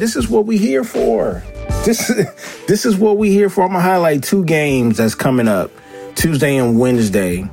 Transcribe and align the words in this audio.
this 0.00 0.16
is 0.16 0.28
what 0.28 0.46
we 0.46 0.56
here 0.56 0.82
for. 0.82 1.42
This 1.84 2.08
this 2.66 2.84
is 2.86 2.96
what 2.96 3.18
we 3.18 3.30
here 3.30 3.50
for. 3.50 3.64
I'm 3.64 3.72
gonna 3.72 3.80
highlight 3.80 4.22
two 4.22 4.44
games 4.44 4.96
that's 4.96 5.14
coming 5.14 5.46
up, 5.46 5.70
Tuesday 6.14 6.56
and 6.56 6.80
Wednesday, 6.80 7.48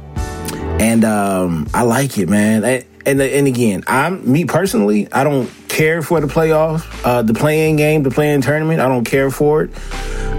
and 0.80 1.04
um, 1.04 1.68
I 1.74 1.84
like 1.84 2.18
it, 2.18 2.30
man. 2.30 2.64
And, 2.64 2.86
and 3.06 3.22
and 3.22 3.48
again, 3.48 3.84
I'm 3.86 4.32
me 4.32 4.46
personally, 4.46 5.12
I 5.12 5.24
don't 5.24 5.52
care 5.68 6.02
for 6.02 6.22
the 6.22 6.28
playoff, 6.28 6.86
uh, 7.04 7.22
the 7.22 7.34
play-in 7.34 7.76
game, 7.76 8.04
the 8.04 8.12
play-in 8.12 8.42
tournament. 8.42 8.80
I 8.80 8.88
don't 8.88 9.06
care 9.06 9.30
for 9.30 9.64
it. 9.64 9.72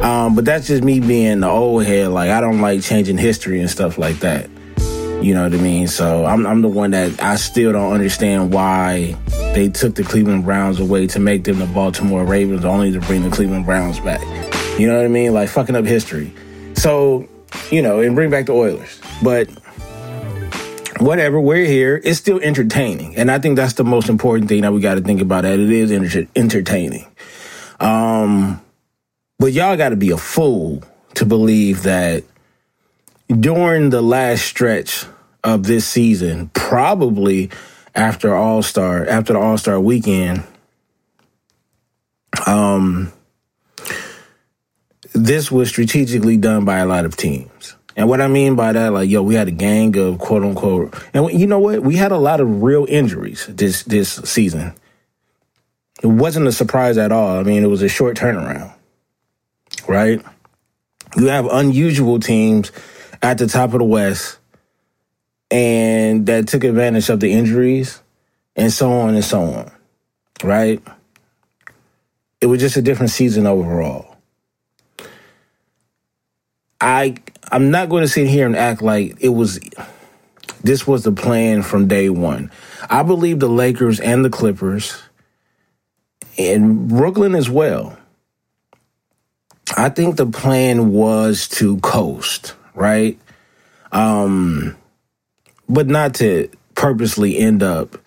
Um, 0.03 0.35
but 0.35 0.45
that's 0.45 0.69
just 0.69 0.83
me 0.83 1.01
being 1.01 1.41
the 1.41 1.49
old 1.49 1.85
head. 1.85 2.09
Like 2.09 2.31
I 2.31 2.41
don't 2.41 2.61
like 2.61 2.83
changing 2.83 3.19
history 3.19 3.61
and 3.61 3.69
stuff 3.69 3.99
like 3.99 4.21
that. 4.21 4.49
You 5.23 5.35
know 5.35 5.43
what 5.43 5.53
I 5.53 5.57
mean? 5.57 5.89
So 5.89 6.25
I'm, 6.25 6.47
I'm 6.47 6.63
the 6.63 6.69
one 6.69 6.93
that 6.93 7.21
I 7.21 7.37
still 7.37 7.73
don't 7.73 7.93
understand 7.93 8.53
why 8.53 9.17
they 9.53 9.69
took 9.69 9.97
the 9.97 10.05
Cleveland 10.05 10.45
Browns 10.45 10.79
away 10.79 11.09
to 11.09 11.19
make 11.19 11.43
them 11.43 11.59
the 11.59 11.67
Baltimore 11.67 12.25
Ravens, 12.25 12.65
only 12.65 12.93
to 12.93 13.01
bring 13.01 13.23
the 13.23 13.31
Cleveland 13.31 13.67
Browns 13.67 13.99
back. 13.99 14.21
You 14.79 14.87
know 14.87 14.97
what 14.97 15.05
I 15.05 15.09
mean? 15.09 15.35
Like 15.35 15.49
fucking 15.49 15.75
up 15.75 15.85
history. 15.85 16.33
So, 16.75 17.29
you 17.73 17.83
know, 17.83 17.99
and 17.99 18.15
bring 18.15 18.31
back 18.31 18.47
the 18.47 18.53
Oilers. 18.53 19.01
But 19.21 19.49
whatever, 21.01 21.41
we're 21.41 21.67
here. 21.67 22.01
It's 22.05 22.19
still 22.19 22.39
entertaining. 22.41 23.17
And 23.17 23.29
I 23.29 23.41
think 23.41 23.57
that's 23.57 23.73
the 23.73 23.85
most 23.85 24.09
important 24.09 24.49
thing 24.49 24.63
that 24.63 24.73
we 24.73 24.81
got 24.81 24.95
to 24.95 25.01
think 25.01 25.21
about 25.21 25.43
that 25.43 25.59
it 25.59 25.71
is 25.71 25.91
enter- 25.91 26.29
entertaining. 26.37 27.07
Um, 27.81 28.61
but 29.41 29.53
y'all 29.53 29.77
got 29.77 29.89
to 29.89 29.97
be 29.97 30.11
a 30.11 30.17
fool 30.17 30.83
to 31.15 31.25
believe 31.25 31.83
that 31.83 32.23
during 33.29 33.91
the 33.91 34.03
last 34.03 34.45
stretch 34.45 35.05
of 35.45 35.65
this 35.65 35.87
season, 35.87 36.51
probably 36.55 37.51
after 37.95 38.35
All 38.35 38.63
Star, 38.63 39.07
after 39.07 39.35
the 39.35 39.39
All 39.39 39.59
Star 39.59 39.79
weekend, 39.79 40.45
um, 42.47 43.13
this 45.13 45.51
was 45.51 45.69
strategically 45.69 46.37
done 46.37 46.65
by 46.65 46.79
a 46.79 46.87
lot 46.87 47.05
of 47.05 47.17
teams. 47.17 47.77
And 47.97 48.09
what 48.09 48.21
I 48.21 48.29
mean 48.29 48.55
by 48.55 48.73
that, 48.73 48.93
like, 48.93 49.11
yo, 49.11 49.23
we 49.23 49.35
had 49.35 49.49
a 49.49 49.53
gang 49.53 49.97
of 49.99 50.19
quote 50.19 50.45
unquote, 50.45 50.95
and 51.13 51.33
you 51.33 51.47
know 51.47 51.59
what? 51.59 51.83
We 51.83 51.97
had 51.97 52.13
a 52.13 52.19
lot 52.19 52.41
of 52.41 52.63
real 52.63 52.87
injuries 52.89 53.47
this 53.49 53.83
this 53.83 54.13
season. 54.13 54.73
It 56.03 56.07
wasn't 56.07 56.47
a 56.47 56.53
surprise 56.53 56.97
at 56.97 57.11
all. 57.11 57.39
I 57.39 57.43
mean, 57.43 57.65
it 57.65 57.67
was 57.67 57.83
a 57.83 57.89
short 57.89 58.17
turnaround, 58.17 58.73
right? 59.89 60.23
You 61.17 61.27
have 61.27 61.47
unusual 61.47 62.21
teams 62.21 62.71
at 63.23 63.39
the 63.39 63.47
top 63.47 63.73
of 63.73 63.79
the 63.79 63.85
West 63.85 64.39
and 65.51 66.27
that 66.27 66.49
took 66.49 66.65
advantage 66.65 67.09
of 67.09 67.21
the 67.21 67.33
injuries 67.33 68.03
and 68.57 68.73
so 68.73 68.91
on 68.91 69.15
and 69.15 69.25
so 69.25 69.41
on, 69.41 69.73
right? 70.43 70.83
It 72.41 72.47
was 72.47 72.61
just 72.61 72.77
a 72.77 72.83
different 72.83 73.11
season 73.11 73.47
overall. 73.47 74.17
I 76.81 77.17
I'm 77.51 77.71
not 77.71 77.89
going 77.89 78.03
to 78.03 78.09
sit 78.09 78.29
here 78.29 78.47
and 78.47 78.55
act 78.55 78.83
like 78.83 79.17
it 79.21 79.31
was 79.31 79.59
this 80.63 80.87
was 80.87 81.03
the 81.03 81.13
plan 81.13 81.63
from 81.63 81.89
day 81.89 82.09
one. 82.11 82.51
I 82.89 83.03
believe 83.03 83.41
the 83.41 83.49
Lakers 83.49 84.01
and 84.01 84.25
the 84.25 84.31
Clippers 84.31 85.03
and 86.37 86.89
Brooklyn 86.89 87.35
as 87.35 87.51
well. 87.51 87.99
I 89.77 89.89
think 89.89 90.17
the 90.17 90.27
plan 90.27 90.93
was 90.93 91.49
to 91.49 91.79
coast 91.79 92.55
right? 92.79 93.19
Um, 93.93 94.77
but 95.69 95.87
not 95.87 96.15
to 96.15 96.49
purposely 96.75 97.37
end 97.37 97.63
up 97.63 97.99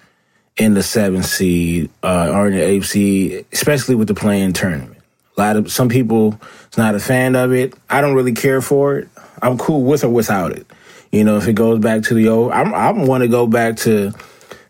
in 0.57 0.73
the 0.73 0.83
seventh 0.83 1.25
seed 1.25 1.89
uh, 2.03 2.31
or 2.33 2.47
in 2.47 2.53
the 2.53 2.61
eighth 2.61 2.87
seed, 2.87 3.45
especially 3.51 3.95
with 3.95 4.07
the 4.07 4.13
play-in 4.13 4.53
tournament. 4.53 4.97
A 5.37 5.41
lot 5.41 5.55
of 5.55 5.71
some 5.71 5.89
people 5.89 6.39
is 6.71 6.77
not 6.77 6.95
a 6.95 6.99
fan 6.99 7.35
of 7.35 7.51
it. 7.51 7.73
I 7.89 8.01
don't 8.01 8.15
really 8.15 8.33
care 8.33 8.61
for 8.61 8.97
it. 8.97 9.09
I'm 9.41 9.57
cool 9.57 9.83
with 9.83 10.03
or 10.03 10.09
without 10.09 10.51
it. 10.51 10.67
You 11.11 11.23
know, 11.23 11.37
if 11.37 11.47
it 11.47 11.53
goes 11.53 11.79
back 11.79 12.03
to 12.03 12.13
the 12.13 12.29
old, 12.29 12.51
I'm, 12.51 12.73
I 12.73 12.91
want 12.91 13.21
to 13.23 13.27
go 13.27 13.47
back 13.47 13.77
to 13.77 14.13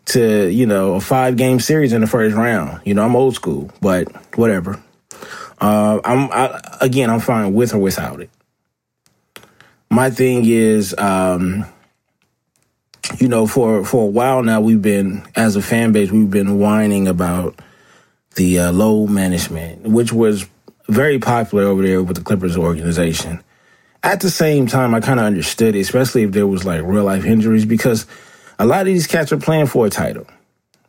to 0.04 0.48
you 0.48 0.66
know 0.66 0.94
a 0.94 1.00
five 1.00 1.36
game 1.36 1.60
series 1.60 1.92
in 1.92 2.00
the 2.00 2.06
first 2.06 2.34
round. 2.34 2.80
You 2.84 2.94
know, 2.94 3.04
I'm 3.04 3.14
old 3.14 3.34
school, 3.34 3.70
but 3.80 4.08
whatever. 4.36 4.82
Uh, 5.60 6.00
I'm 6.04 6.32
I, 6.32 6.60
again, 6.80 7.10
I'm 7.10 7.20
fine 7.20 7.54
with 7.54 7.74
or 7.74 7.78
without 7.78 8.20
it 8.20 8.30
my 9.92 10.08
thing 10.08 10.46
is, 10.46 10.94
um, 10.96 11.66
you 13.18 13.28
know, 13.28 13.46
for 13.46 13.84
for 13.84 14.04
a 14.04 14.10
while 14.10 14.42
now, 14.42 14.58
we've 14.58 14.80
been 14.80 15.22
as 15.36 15.54
a 15.54 15.60
fan 15.60 15.92
base, 15.92 16.10
we've 16.10 16.30
been 16.30 16.58
whining 16.58 17.06
about 17.06 17.60
the 18.36 18.58
uh, 18.58 18.72
load 18.72 19.10
management, 19.10 19.82
which 19.82 20.10
was 20.10 20.48
very 20.88 21.18
popular 21.18 21.64
over 21.64 21.82
there 21.82 22.02
with 22.02 22.16
the 22.16 22.22
Clippers 22.22 22.56
organization. 22.56 23.44
At 24.02 24.20
the 24.20 24.30
same 24.30 24.66
time, 24.66 24.94
I 24.94 25.00
kind 25.00 25.20
of 25.20 25.26
understood 25.26 25.76
it, 25.76 25.80
especially 25.80 26.22
if 26.22 26.32
there 26.32 26.46
was 26.46 26.64
like 26.64 26.80
real 26.82 27.04
life 27.04 27.26
injuries, 27.26 27.66
because 27.66 28.06
a 28.58 28.64
lot 28.64 28.80
of 28.80 28.86
these 28.86 29.06
cats 29.06 29.30
are 29.30 29.38
playing 29.38 29.66
for 29.66 29.84
a 29.84 29.90
title. 29.90 30.26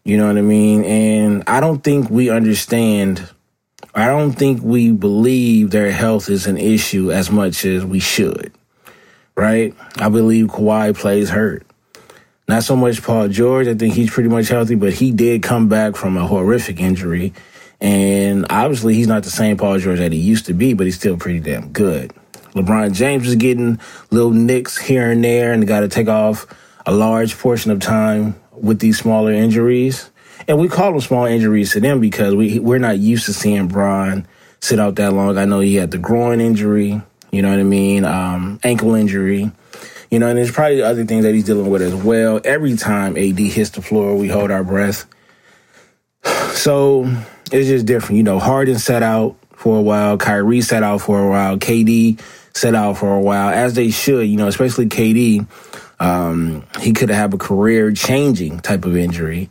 You 0.06 0.16
know 0.16 0.28
what 0.28 0.38
I 0.38 0.42
mean? 0.42 0.86
And 0.86 1.44
I 1.46 1.60
don't 1.60 1.84
think 1.84 2.10
we 2.10 2.30
understand. 2.30 3.30
I 3.94 4.08
don't 4.08 4.32
think 4.32 4.64
we 4.64 4.94
believe 4.94 5.72
their 5.72 5.92
health 5.92 6.30
is 6.30 6.48
an 6.48 6.58
issue 6.58 7.12
as 7.12 7.30
much 7.30 7.66
as 7.66 7.84
we 7.84 8.00
should 8.00 8.54
right? 9.36 9.74
I 9.98 10.10
believe 10.10 10.48
Kawhi 10.48 10.96
plays 10.96 11.30
hurt. 11.30 11.66
Not 12.48 12.64
so 12.64 12.76
much 12.76 13.02
Paul 13.02 13.30
George. 13.30 13.68
I 13.68 13.74
think 13.74 13.94
he's 13.94 14.12
pretty 14.12 14.30
much 14.30 14.50
healthy, 14.50 14.76
but 14.76 14.94
he 14.94 15.12
did 15.12 15.44
come 15.44 15.70
back 15.70 15.96
from 15.96 16.18
a 16.18 16.28
horrific 16.28 16.80
injury. 16.80 17.34
And 17.80 18.46
obviously, 18.50 18.96
he's 18.96 19.08
not 19.08 19.24
the 19.24 19.30
same 19.30 19.58
Paul 19.58 19.80
George 19.80 20.00
that 20.00 20.12
he 20.12 20.20
used 20.20 20.46
to 20.48 20.54
be, 20.54 20.74
but 20.74 20.86
he's 20.86 20.96
still 20.96 21.18
pretty 21.18 21.40
damn 21.40 21.70
good. 21.70 22.14
LeBron 22.54 22.94
James 22.94 23.28
is 23.28 23.36
getting 23.36 23.80
little 24.12 24.32
nicks 24.32 24.78
here 24.78 25.10
and 25.10 25.24
there 25.24 25.54
and 25.54 25.68
got 25.68 25.80
to 25.80 25.88
take 25.88 26.08
off 26.08 26.46
a 26.86 26.94
large 26.94 27.38
portion 27.38 27.72
of 27.72 27.80
time 27.80 28.36
with 28.52 28.80
these 28.80 29.00
smaller 29.00 29.32
injuries. 29.32 30.10
And 30.48 30.60
we 30.60 30.68
call 30.68 30.92
them 30.92 31.02
small 31.02 31.26
injuries 31.26 31.72
to 31.72 31.80
them 31.80 32.00
because 32.00 32.36
we, 32.36 32.60
we're 32.60 32.78
not 32.78 33.00
used 33.00 33.26
to 33.26 33.34
seeing 33.34 33.68
Bron 33.68 34.28
sit 34.60 34.80
out 34.80 34.96
that 34.96 35.14
long. 35.14 35.38
I 35.38 35.46
know 35.46 35.62
he 35.62 35.76
had 35.76 35.92
the 35.92 35.98
groin 35.98 36.42
injury. 36.42 37.02
You 37.34 37.42
know 37.42 37.50
what 37.50 37.60
I 37.60 37.64
mean? 37.64 38.06
Um, 38.06 38.60
ankle 38.64 38.94
injury. 38.94 39.52
You 40.12 40.20
know, 40.20 40.28
and 40.28 40.38
there's 40.38 40.52
probably 40.52 40.84
other 40.84 41.04
things 41.04 41.24
that 41.24 41.34
he's 41.34 41.46
dealing 41.46 41.72
with 41.72 41.82
as 41.82 41.96
well. 41.96 42.40
Every 42.46 42.78
time 42.78 43.18
AD 43.18 43.40
hits 43.40 43.72
the 43.72 43.82
floor, 43.82 44.16
we 44.16 44.28
hold 44.28 44.52
our 44.52 44.64
breath. 44.64 45.06
So 46.54 47.12
it's 47.52 47.68
just 47.68 47.88
different. 47.88 48.18
You 48.18 48.24
know, 48.24 48.38
Harden 48.38 48.78
set 48.78 49.02
out 49.02 49.36
for 49.56 49.80
a 49.80 49.82
while. 49.82 50.18
Kyrie 50.18 50.62
set 50.62 50.84
out 50.84 51.00
for 51.00 51.26
a 51.26 51.28
while. 51.28 51.58
KD 51.58 52.22
set 52.54 52.76
out 52.76 53.00
for 53.00 53.14
a 53.14 53.20
while, 53.20 53.50
as 53.50 53.74
they 53.74 53.90
should. 53.90 54.28
You 54.28 54.38
know, 54.38 54.48
especially 54.48 54.86
KD. 54.86 55.48
Um, 56.00 56.64
he 56.80 56.94
could 56.94 57.10
have 57.10 57.34
a 57.34 57.38
career 57.40 57.92
changing 57.92 58.60
type 58.60 58.86
of 58.86 58.96
injury, 58.96 59.50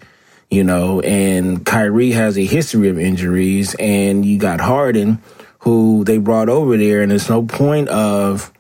you 0.49 0.63
know, 0.63 1.01
and 1.01 1.67
Kyrie 1.67 2.13
has 2.13 2.39
a 2.39 2.45
history 2.45 2.89
of 2.89 2.99
injuries, 2.99 3.75
and 3.79 4.25
you 4.25 4.39
got 4.39 4.61
Harden 4.61 5.21
who 5.63 6.03
they 6.05 6.19
brought 6.19 6.49
over 6.49 6.77
there, 6.77 7.03
and 7.03 7.11
there's 7.11 7.29
no 7.29 7.43
point 7.45 7.89
of, 7.89 8.53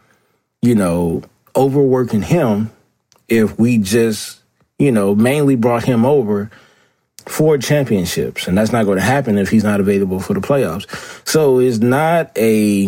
you 0.61 0.75
know, 0.75 1.23
overworking 1.57 2.23
him 2.23 2.71
if 3.29 3.59
we 3.59 3.79
just, 3.79 4.41
you 4.79 4.93
know, 4.93 5.15
mainly 5.15 5.57
brought 5.57 5.85
him 5.85 6.05
over 6.05 6.51
for 7.27 7.59
championships. 7.59 8.47
And 8.47 8.57
that's 8.57 8.73
not 8.73 8.85
going 8.85 8.99
to 8.99 9.05
happen 9.05 9.37
if 9.37 9.51
he's 9.51 9.65
not 9.65 9.81
available 9.81 10.21
for 10.21 10.35
the 10.35 10.41
playoffs. 10.41 10.87
So 11.29 11.59
it's 11.59 11.79
not 11.79 12.31
a 12.37 12.87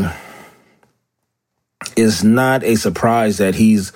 it's 1.96 2.22
not 2.22 2.62
a 2.62 2.76
surprise 2.76 3.38
that 3.38 3.54
he's 3.54 3.92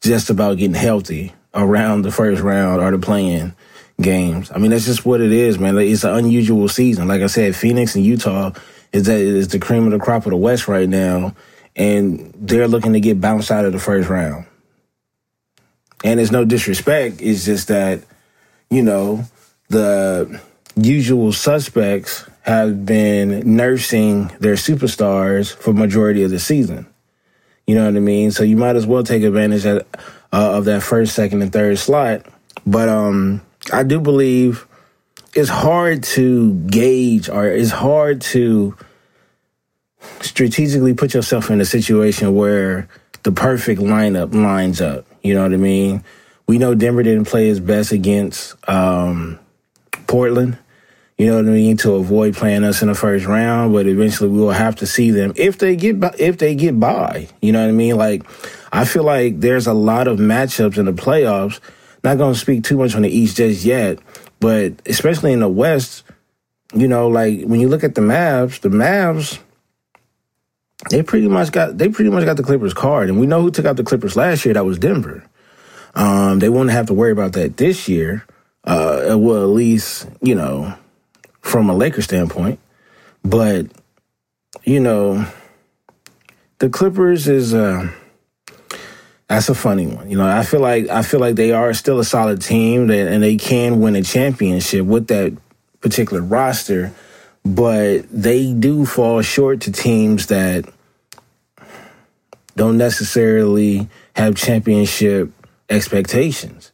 just 0.00 0.30
about 0.30 0.58
getting 0.58 0.74
healthy 0.74 1.34
around 1.54 2.02
the 2.02 2.10
first 2.10 2.42
round 2.42 2.80
or 2.80 2.90
the 2.90 2.98
play-in 2.98 3.54
games. 4.00 4.50
I 4.54 4.58
mean, 4.58 4.70
that's 4.70 4.86
just 4.86 5.04
what 5.04 5.20
it 5.20 5.32
is, 5.32 5.58
man. 5.58 5.76
It's 5.78 6.04
an 6.04 6.14
unusual 6.14 6.68
season. 6.68 7.08
Like 7.08 7.22
I 7.22 7.26
said, 7.26 7.56
Phoenix 7.56 7.94
and 7.94 8.04
Utah 8.04 8.52
is 8.92 9.06
that 9.06 9.18
is 9.18 9.48
the 9.48 9.58
cream 9.58 9.84
of 9.84 9.92
the 9.92 9.98
crop 9.98 10.26
of 10.26 10.30
the 10.30 10.36
West 10.36 10.68
right 10.68 10.88
now, 10.88 11.34
and 11.76 12.32
they're 12.36 12.68
looking 12.68 12.92
to 12.92 13.00
get 13.00 13.20
bounced 13.20 13.50
out 13.50 13.64
of 13.64 13.72
the 13.72 13.78
first 13.78 14.08
round. 14.08 14.46
And 16.04 16.20
it's 16.20 16.30
no 16.30 16.44
disrespect; 16.44 17.20
it's 17.20 17.44
just 17.44 17.68
that 17.68 18.02
you 18.70 18.82
know 18.82 19.24
the 19.68 20.40
usual 20.76 21.32
suspects 21.32 22.28
have 22.42 22.86
been 22.86 23.56
nursing 23.56 24.28
their 24.40 24.54
superstars 24.54 25.52
for 25.52 25.72
majority 25.72 26.22
of 26.22 26.30
the 26.30 26.38
season. 26.38 26.86
You 27.66 27.74
know 27.74 27.84
what 27.84 27.96
I 27.96 28.00
mean? 28.00 28.30
So 28.30 28.44
you 28.44 28.56
might 28.56 28.76
as 28.76 28.86
well 28.86 29.02
take 29.02 29.22
advantage 29.22 29.66
of, 29.66 29.86
uh, 30.32 30.56
of 30.56 30.64
that 30.64 30.82
first, 30.82 31.14
second, 31.14 31.42
and 31.42 31.52
third 31.52 31.78
slot. 31.78 32.24
But 32.66 32.88
um, 32.88 33.42
I 33.72 33.82
do 33.82 34.00
believe 34.00 34.66
it's 35.34 35.48
hard 35.48 36.02
to 36.02 36.54
gauge 36.54 37.28
or 37.28 37.46
it's 37.46 37.70
hard 37.70 38.20
to 38.20 38.76
strategically 40.20 40.94
put 40.94 41.14
yourself 41.14 41.50
in 41.50 41.60
a 41.60 41.64
situation 41.64 42.34
where 42.34 42.88
the 43.22 43.32
perfect 43.32 43.80
lineup 43.80 44.34
lines 44.34 44.80
up. 44.80 45.04
You 45.22 45.34
know 45.34 45.42
what 45.42 45.52
I 45.52 45.56
mean? 45.56 46.04
We 46.46 46.58
know 46.58 46.74
Denver 46.74 47.02
didn't 47.02 47.26
play 47.26 47.46
his 47.46 47.60
best 47.60 47.92
against 47.92 48.56
um, 48.68 49.38
Portland. 50.06 50.58
You 51.18 51.26
know 51.26 51.36
what 51.36 51.46
I 51.46 51.50
mean? 51.50 51.76
To 51.78 51.94
avoid 51.94 52.36
playing 52.36 52.62
us 52.62 52.80
in 52.80 52.88
the 52.88 52.94
first 52.94 53.26
round, 53.26 53.72
but 53.72 53.86
eventually 53.88 54.30
we 54.30 54.38
will 54.38 54.52
have 54.52 54.76
to 54.76 54.86
see 54.86 55.10
them 55.10 55.32
if 55.34 55.58
they 55.58 55.74
get 55.74 55.98
by, 55.98 56.14
if 56.16 56.38
they 56.38 56.54
get 56.54 56.78
by. 56.78 57.28
You 57.42 57.50
know 57.50 57.60
what 57.60 57.68
I 57.68 57.72
mean? 57.72 57.96
Like 57.96 58.22
I 58.72 58.84
feel 58.84 59.02
like 59.02 59.40
there's 59.40 59.66
a 59.66 59.74
lot 59.74 60.06
of 60.06 60.18
matchups 60.18 60.78
in 60.78 60.86
the 60.86 60.92
playoffs. 60.92 61.58
Not 62.04 62.18
going 62.18 62.34
to 62.34 62.38
speak 62.38 62.62
too 62.62 62.76
much 62.76 62.94
on 62.94 63.02
the 63.02 63.08
East 63.08 63.38
just 63.38 63.64
yet, 63.64 63.98
but 64.40 64.74
especially 64.86 65.32
in 65.32 65.40
the 65.40 65.48
West, 65.48 66.04
you 66.74 66.88
know, 66.88 67.08
like 67.08 67.44
when 67.44 67.60
you 67.60 67.68
look 67.68 67.84
at 67.84 67.94
the 67.94 68.00
Mavs, 68.00 68.60
the 68.60 68.68
Mavs 68.68 69.38
they 70.90 71.02
pretty 71.02 71.28
much 71.28 71.50
got 71.50 71.76
they 71.76 71.88
pretty 71.88 72.10
much 72.10 72.24
got 72.24 72.36
the 72.36 72.42
Clippers 72.42 72.74
card, 72.74 73.08
and 73.08 73.18
we 73.18 73.26
know 73.26 73.42
who 73.42 73.50
took 73.50 73.66
out 73.66 73.76
the 73.76 73.84
Clippers 73.84 74.16
last 74.16 74.44
year. 74.44 74.54
That 74.54 74.64
was 74.64 74.78
Denver. 74.78 75.24
Um, 75.94 76.38
they 76.38 76.48
won't 76.48 76.70
have 76.70 76.86
to 76.86 76.94
worry 76.94 77.10
about 77.10 77.32
that 77.32 77.56
this 77.56 77.88
year. 77.88 78.24
Uh, 78.64 79.16
well, 79.18 79.42
at 79.42 79.48
least 79.48 80.06
you 80.22 80.34
know 80.34 80.74
from 81.40 81.68
a 81.68 81.74
Laker 81.74 82.02
standpoint. 82.02 82.60
But 83.24 83.66
you 84.62 84.80
know, 84.80 85.26
the 86.58 86.68
Clippers 86.68 87.26
is 87.26 87.54
uh, 87.54 87.90
that's 89.28 89.48
a 89.48 89.54
funny 89.54 89.86
one. 89.86 90.10
You 90.10 90.16
know, 90.16 90.26
I 90.26 90.42
feel 90.42 90.60
like 90.60 90.88
I 90.88 91.02
feel 91.02 91.20
like 91.20 91.36
they 91.36 91.52
are 91.52 91.74
still 91.74 92.00
a 92.00 92.04
solid 92.04 92.42
team, 92.42 92.90
and 92.90 93.22
they 93.22 93.36
can 93.36 93.80
win 93.80 93.96
a 93.96 94.02
championship 94.02 94.84
with 94.84 95.08
that 95.08 95.36
particular 95.80 96.22
roster 96.22 96.92
but 97.48 98.02
they 98.10 98.52
do 98.52 98.84
fall 98.84 99.22
short 99.22 99.62
to 99.62 99.72
teams 99.72 100.26
that 100.26 100.70
don't 102.56 102.76
necessarily 102.76 103.88
have 104.14 104.36
championship 104.36 105.30
expectations. 105.70 106.72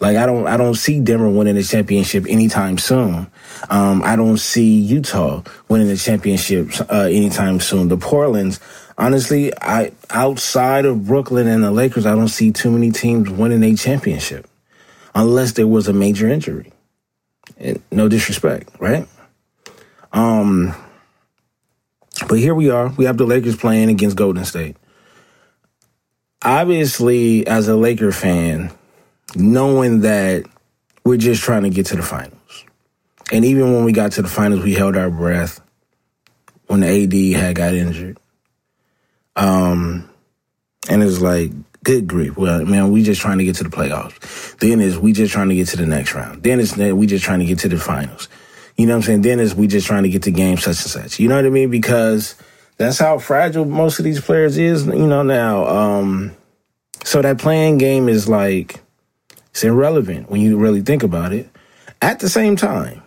Like 0.00 0.16
I 0.16 0.26
don't 0.26 0.46
I 0.46 0.56
don't 0.56 0.74
see 0.74 1.00
Denver 1.00 1.28
winning 1.28 1.56
the 1.56 1.62
championship 1.62 2.26
anytime 2.28 2.78
soon. 2.78 3.30
Um, 3.68 4.02
I 4.02 4.16
don't 4.16 4.38
see 4.38 4.80
Utah 4.80 5.42
winning 5.68 5.88
the 5.88 5.96
championship 5.96 6.70
uh, 6.90 7.08
anytime 7.10 7.60
soon. 7.60 7.88
The 7.88 7.96
Portland's 7.96 8.60
honestly, 8.96 9.52
I 9.60 9.92
outside 10.10 10.84
of 10.84 11.06
Brooklyn 11.06 11.46
and 11.46 11.62
the 11.62 11.70
Lakers, 11.70 12.06
I 12.06 12.14
don't 12.14 12.28
see 12.28 12.52
too 12.52 12.70
many 12.70 12.90
teams 12.90 13.30
winning 13.30 13.62
a 13.62 13.76
championship 13.76 14.48
unless 15.14 15.52
there 15.52 15.66
was 15.66 15.88
a 15.88 15.92
major 15.92 16.28
injury. 16.28 16.72
And 17.58 17.82
no 17.90 18.08
disrespect, 18.08 18.70
right? 18.80 19.06
Um, 20.12 20.74
but 22.28 22.38
here 22.38 22.54
we 22.54 22.70
are. 22.70 22.88
We 22.88 23.04
have 23.04 23.16
the 23.16 23.26
Lakers 23.26 23.56
playing 23.56 23.90
against 23.90 24.16
Golden 24.16 24.44
State. 24.44 24.76
Obviously, 26.42 27.46
as 27.46 27.68
a 27.68 27.76
Laker 27.76 28.12
fan, 28.12 28.70
knowing 29.34 30.00
that 30.00 30.44
we're 31.04 31.16
just 31.16 31.42
trying 31.42 31.62
to 31.62 31.70
get 31.70 31.86
to 31.86 31.96
the 31.96 32.02
finals. 32.02 32.64
And 33.32 33.44
even 33.44 33.72
when 33.72 33.84
we 33.84 33.92
got 33.92 34.12
to 34.12 34.22
the 34.22 34.28
finals, 34.28 34.62
we 34.62 34.74
held 34.74 34.96
our 34.96 35.10
breath 35.10 35.60
when 36.66 36.82
AD 36.82 37.12
had 37.12 37.56
got 37.56 37.74
injured. 37.74 38.18
Um, 39.36 40.08
and 40.88 41.02
it's 41.02 41.20
like, 41.20 41.50
good 41.82 42.06
grief. 42.06 42.36
Well, 42.36 42.64
man, 42.64 42.90
we 42.90 43.02
just 43.02 43.20
trying 43.20 43.38
to 43.38 43.44
get 43.44 43.56
to 43.56 43.64
the 43.64 43.70
playoffs. 43.70 44.58
Then 44.58 44.80
is 44.80 44.98
we 44.98 45.12
just 45.12 45.32
trying 45.32 45.50
to 45.50 45.54
get 45.54 45.68
to 45.68 45.76
the 45.76 45.86
next 45.86 46.14
round. 46.14 46.42
Then 46.42 46.60
it's 46.60 46.76
we 46.76 47.06
just 47.06 47.24
trying 47.24 47.40
to 47.40 47.44
get 47.44 47.58
to 47.60 47.68
the 47.68 47.78
finals. 47.78 48.28
You 48.76 48.86
know 48.86 48.94
what 48.94 48.96
I'm 48.96 49.02
saying? 49.02 49.22
Then 49.22 49.38
is 49.38 49.54
we 49.54 49.66
just 49.66 49.86
trying 49.86 50.02
to 50.02 50.08
get 50.08 50.22
the 50.22 50.30
game 50.30 50.56
such 50.56 50.82
and 50.82 50.90
such. 50.90 51.20
You 51.20 51.28
know 51.28 51.36
what 51.36 51.46
I 51.46 51.50
mean? 51.50 51.70
Because 51.70 52.34
that's 52.76 52.98
how 52.98 53.18
fragile 53.18 53.64
most 53.64 53.98
of 53.98 54.04
these 54.04 54.20
players 54.20 54.58
is, 54.58 54.86
you 54.86 55.06
know, 55.06 55.22
now. 55.22 55.66
Um, 55.66 56.32
so 57.04 57.22
that 57.22 57.38
play-in 57.38 57.78
game 57.78 58.08
is 58.08 58.28
like, 58.28 58.80
it's 59.50 59.62
irrelevant 59.62 60.30
when 60.30 60.40
you 60.40 60.56
really 60.56 60.80
think 60.80 61.02
about 61.02 61.32
it. 61.32 61.48
At 62.02 62.18
the 62.18 62.28
same 62.28 62.56
time, 62.56 63.02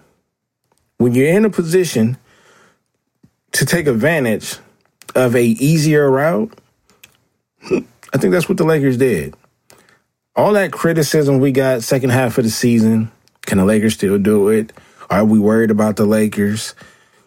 when 0.98 1.14
you're 1.14 1.28
in 1.28 1.44
a 1.44 1.50
position 1.50 2.18
to 3.54 3.66
take 3.66 3.88
advantage 3.88 4.58
of 5.16 5.36
a 5.36 5.44
easier 5.44 6.10
route, 6.10 6.58
I 7.72 8.18
think 8.18 8.32
that's 8.32 8.48
what 8.48 8.58
the 8.58 8.64
Lakers 8.64 8.98
did. 8.98 9.36
All 10.36 10.54
that 10.54 10.72
criticism 10.72 11.40
we 11.40 11.52
got 11.52 11.84
second 11.84 12.12
half 12.12 12.38
of 12.38 12.44
the 12.44 12.52
season, 12.52 13.12
can 13.42 13.58
the 13.58 13.66
Lakers 13.66 13.96
still 13.96 14.18
do 14.20 14.50
it? 14.50 14.72
Are 15.10 15.26
we 15.26 15.40
worried 15.40 15.72
about 15.72 15.96
the 15.96 16.06
Lakers? 16.06 16.76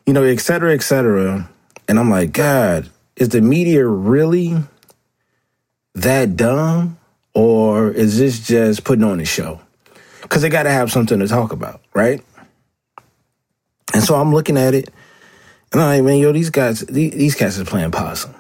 You 0.06 0.12
know, 0.12 0.23
et 0.23 0.41
cetera, 0.41 0.75
et 0.75 0.82
cetera. 0.82 1.49
And 1.88 1.99
I'm 1.99 2.11
like, 2.11 2.32
God, 2.32 2.91
is 3.17 3.31
the 3.31 3.41
media 3.41 3.87
really 3.87 4.56
that 5.94 6.37
dumb? 6.37 6.99
Or 7.35 7.91
is 7.91 8.19
this 8.19 8.41
just 8.41 8.85
putting 8.85 9.05
on 9.05 9.21
a 9.21 9.25
show? 9.25 9.61
Because 10.23 10.43
they 10.43 10.49
got 10.49 10.65
to 10.65 10.71
have 10.71 10.91
something 10.91 11.19
to 11.21 11.29
talk 11.29 11.53
about, 11.53 11.81
right? 11.94 12.23
And 13.94 14.03
so 14.03 14.15
I'm 14.15 14.33
looking 14.33 14.56
at 14.56 14.75
it, 14.75 14.91
and 15.73 15.81
I'm 15.81 15.89
like, 15.89 16.05
man, 16.05 16.19
yo, 16.19 16.33
these 16.33 16.51
guys, 16.51 16.81
these, 16.81 17.13
these 17.13 17.35
cats 17.35 17.59
are 17.59 17.65
playing 17.65 17.91
possum. 17.91 18.35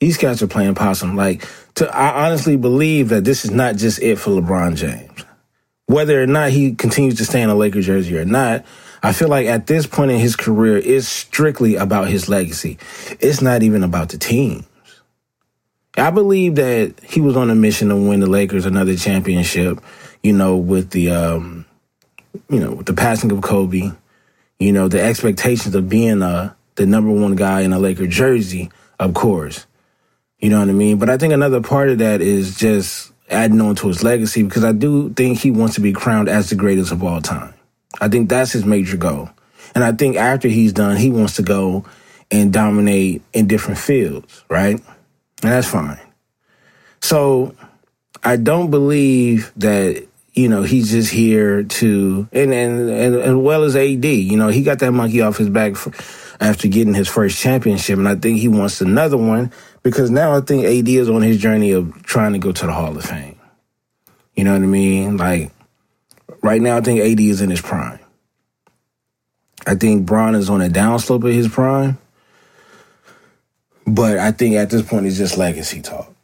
These 0.00 0.16
cats 0.16 0.42
are 0.42 0.46
playing 0.46 0.74
possum. 0.74 1.16
Like, 1.16 1.46
to, 1.74 1.88
I 1.94 2.26
honestly 2.26 2.56
believe 2.56 3.08
that 3.10 3.24
this 3.24 3.44
is 3.44 3.50
not 3.50 3.76
just 3.76 4.00
it 4.00 4.16
for 4.16 4.30
LeBron 4.30 4.76
James 4.76 5.24
whether 5.88 6.22
or 6.22 6.26
not 6.26 6.50
he 6.50 6.74
continues 6.74 7.16
to 7.16 7.24
stay 7.24 7.40
in 7.40 7.48
a 7.48 7.54
Lakers 7.54 7.86
jersey 7.86 8.16
or 8.16 8.24
not, 8.24 8.64
I 9.02 9.12
feel 9.12 9.28
like 9.28 9.46
at 9.46 9.66
this 9.66 9.86
point 9.86 10.10
in 10.10 10.18
his 10.18 10.36
career, 10.36 10.76
it's 10.76 11.08
strictly 11.08 11.76
about 11.76 12.08
his 12.08 12.28
legacy. 12.28 12.78
It's 13.20 13.40
not 13.40 13.62
even 13.62 13.82
about 13.82 14.10
the 14.10 14.18
teams. 14.18 14.64
I 15.96 16.10
believe 16.10 16.56
that 16.56 16.94
he 17.02 17.20
was 17.20 17.36
on 17.36 17.50
a 17.50 17.54
mission 17.54 17.88
to 17.88 17.96
win 17.96 18.20
the 18.20 18.26
Lakers 18.26 18.66
another 18.66 18.96
championship, 18.96 19.80
you 20.22 20.34
know, 20.34 20.58
with 20.58 20.90
the, 20.90 21.10
um, 21.10 21.64
you 22.50 22.60
know, 22.60 22.72
with 22.72 22.86
the 22.86 22.92
passing 22.92 23.32
of 23.32 23.40
Kobe, 23.40 23.90
you 24.58 24.72
know, 24.72 24.88
the 24.88 25.00
expectations 25.00 25.74
of 25.74 25.88
being 25.88 26.22
uh, 26.22 26.54
the 26.74 26.86
number 26.86 27.10
one 27.10 27.36
guy 27.36 27.60
in 27.60 27.72
a 27.72 27.78
Laker 27.78 28.06
jersey, 28.06 28.70
of 28.98 29.14
course. 29.14 29.66
You 30.38 30.50
know 30.50 30.60
what 30.60 30.68
I 30.68 30.72
mean? 30.72 30.98
But 30.98 31.10
I 31.10 31.18
think 31.18 31.32
another 31.32 31.60
part 31.60 31.88
of 31.88 31.98
that 31.98 32.20
is 32.20 32.56
just 32.56 33.12
adding 33.30 33.60
on 33.60 33.74
to 33.76 33.88
his 33.88 34.02
legacy 34.02 34.42
because 34.42 34.64
I 34.64 34.72
do 34.72 35.10
think 35.10 35.38
he 35.38 35.50
wants 35.50 35.74
to 35.74 35.80
be 35.80 35.92
crowned 35.92 36.28
as 36.28 36.50
the 36.50 36.56
greatest 36.56 36.92
of 36.92 37.02
all 37.02 37.20
time. 37.20 37.54
I 38.00 38.08
think 38.08 38.28
that's 38.28 38.52
his 38.52 38.64
major 38.64 38.96
goal. 38.96 39.30
And 39.74 39.84
I 39.84 39.92
think 39.92 40.16
after 40.16 40.48
he's 40.48 40.72
done, 40.72 40.96
he 40.96 41.10
wants 41.10 41.36
to 41.36 41.42
go 41.42 41.84
and 42.30 42.52
dominate 42.52 43.22
in 43.32 43.46
different 43.46 43.78
fields, 43.78 44.44
right? 44.48 44.76
And 45.42 45.52
that's 45.52 45.68
fine. 45.68 46.00
So 47.00 47.54
I 48.22 48.36
don't 48.36 48.70
believe 48.70 49.52
that, 49.56 50.07
you 50.38 50.48
know, 50.48 50.62
he's 50.62 50.92
just 50.92 51.10
here 51.10 51.64
to, 51.64 52.28
and, 52.30 52.54
and, 52.54 52.88
and 52.88 53.16
as 53.16 53.34
well 53.34 53.64
as 53.64 53.74
AD, 53.74 54.04
you 54.04 54.36
know, 54.36 54.46
he 54.46 54.62
got 54.62 54.78
that 54.78 54.92
monkey 54.92 55.20
off 55.20 55.36
his 55.36 55.50
back 55.50 55.74
for, 55.74 55.92
after 56.40 56.68
getting 56.68 56.94
his 56.94 57.08
first 57.08 57.40
championship. 57.40 57.98
And 57.98 58.08
I 58.08 58.14
think 58.14 58.38
he 58.38 58.46
wants 58.46 58.80
another 58.80 59.16
one 59.16 59.52
because 59.82 60.12
now 60.12 60.36
I 60.36 60.40
think 60.40 60.64
AD 60.64 60.88
is 60.88 61.08
on 61.08 61.22
his 61.22 61.38
journey 61.38 61.72
of 61.72 62.04
trying 62.04 62.34
to 62.34 62.38
go 62.38 62.52
to 62.52 62.66
the 62.66 62.72
Hall 62.72 62.96
of 62.96 63.04
Fame. 63.04 63.36
You 64.36 64.44
know 64.44 64.52
what 64.52 64.62
I 64.62 64.66
mean? 64.66 65.16
Like 65.16 65.50
right 66.40 66.62
now, 66.62 66.76
I 66.76 66.82
think 66.82 67.00
AD 67.00 67.18
is 67.18 67.40
in 67.40 67.50
his 67.50 67.60
prime. 67.60 67.98
I 69.66 69.74
think 69.74 70.06
Bron 70.06 70.36
is 70.36 70.48
on 70.48 70.62
a 70.62 70.68
downslope 70.68 71.28
of 71.28 71.34
his 71.34 71.48
prime. 71.48 71.98
But 73.88 74.18
I 74.18 74.30
think 74.30 74.54
at 74.54 74.70
this 74.70 74.82
point, 74.82 75.06
it's 75.06 75.18
just 75.18 75.36
legacy 75.36 75.82
talk. 75.82 76.14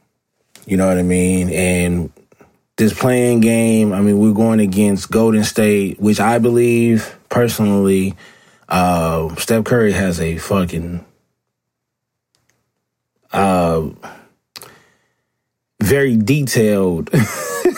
You 0.67 0.77
know 0.77 0.87
what 0.87 0.99
I 0.99 1.03
mean? 1.03 1.51
And 1.51 2.13
this 2.77 2.93
play-in 2.99 3.41
game, 3.41 3.93
I 3.93 4.01
mean, 4.01 4.19
we're 4.19 4.33
going 4.33 4.61
against 4.61 5.11
Golden 5.11 5.45
State, 5.45 6.01
which 6.01 6.21
I 6.21 6.39
believe 6.39 7.17
personally, 7.29 8.15
uh, 8.69 9.35
Steph 9.37 9.65
Curry 9.65 9.93
has 9.93 10.21
a 10.21 10.39
fucking 10.39 11.05
uh, 13.33 13.89
very 15.81 16.17
detailed 16.17 17.11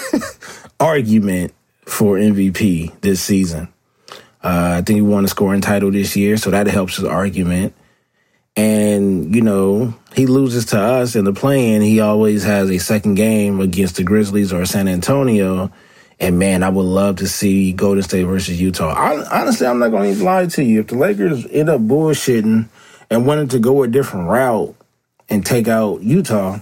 argument 0.81 1.53
for 1.85 2.17
MVP 2.17 3.00
this 3.00 3.21
season. 3.21 3.69
Uh, 4.43 4.76
I 4.79 4.83
think 4.83 4.97
he 4.97 5.03
won 5.03 5.25
a 5.25 5.29
scoring 5.29 5.61
title 5.61 5.91
this 5.91 6.17
year, 6.17 6.37
so 6.37 6.50
that 6.50 6.67
helps 6.67 6.97
his 6.97 7.05
argument. 7.05 7.75
And, 8.57 9.35
you 9.35 9.43
know, 9.43 9.95
he 10.15 10.27
loses 10.27 10.65
to 10.67 10.81
us 10.81 11.15
in 11.15 11.25
the 11.25 11.33
play-in. 11.33 11.83
He 11.83 12.01
always 12.01 12.43
has 12.45 12.71
a 12.71 12.79
second 12.79 13.17
game 13.17 13.61
against 13.61 13.97
the 13.97 14.03
Grizzlies 14.03 14.53
or 14.53 14.65
San 14.65 14.89
Antonio. 14.89 15.71
And 16.19 16.39
man, 16.39 16.63
I 16.63 16.71
would 16.71 16.83
love 16.83 17.17
to 17.17 17.29
see 17.29 17.73
Golden 17.73 18.03
State 18.03 18.25
versus 18.25 18.59
Utah. 18.61 18.95
I, 18.95 19.41
honestly, 19.41 19.67
I'm 19.67 19.79
not 19.79 19.91
going 19.91 20.15
to 20.15 20.25
lie 20.25 20.47
to 20.47 20.65
you. 20.65 20.81
If 20.81 20.87
the 20.87 20.97
Lakers 20.97 21.47
end 21.51 21.69
up 21.69 21.83
bullshitting 21.83 22.69
and 23.11 23.27
wanted 23.27 23.51
to 23.51 23.59
go 23.59 23.83
a 23.83 23.89
different 23.89 24.29
route, 24.29 24.75
and 25.29 25.45
take 25.45 25.69
out 25.69 26.03
Utah, 26.03 26.59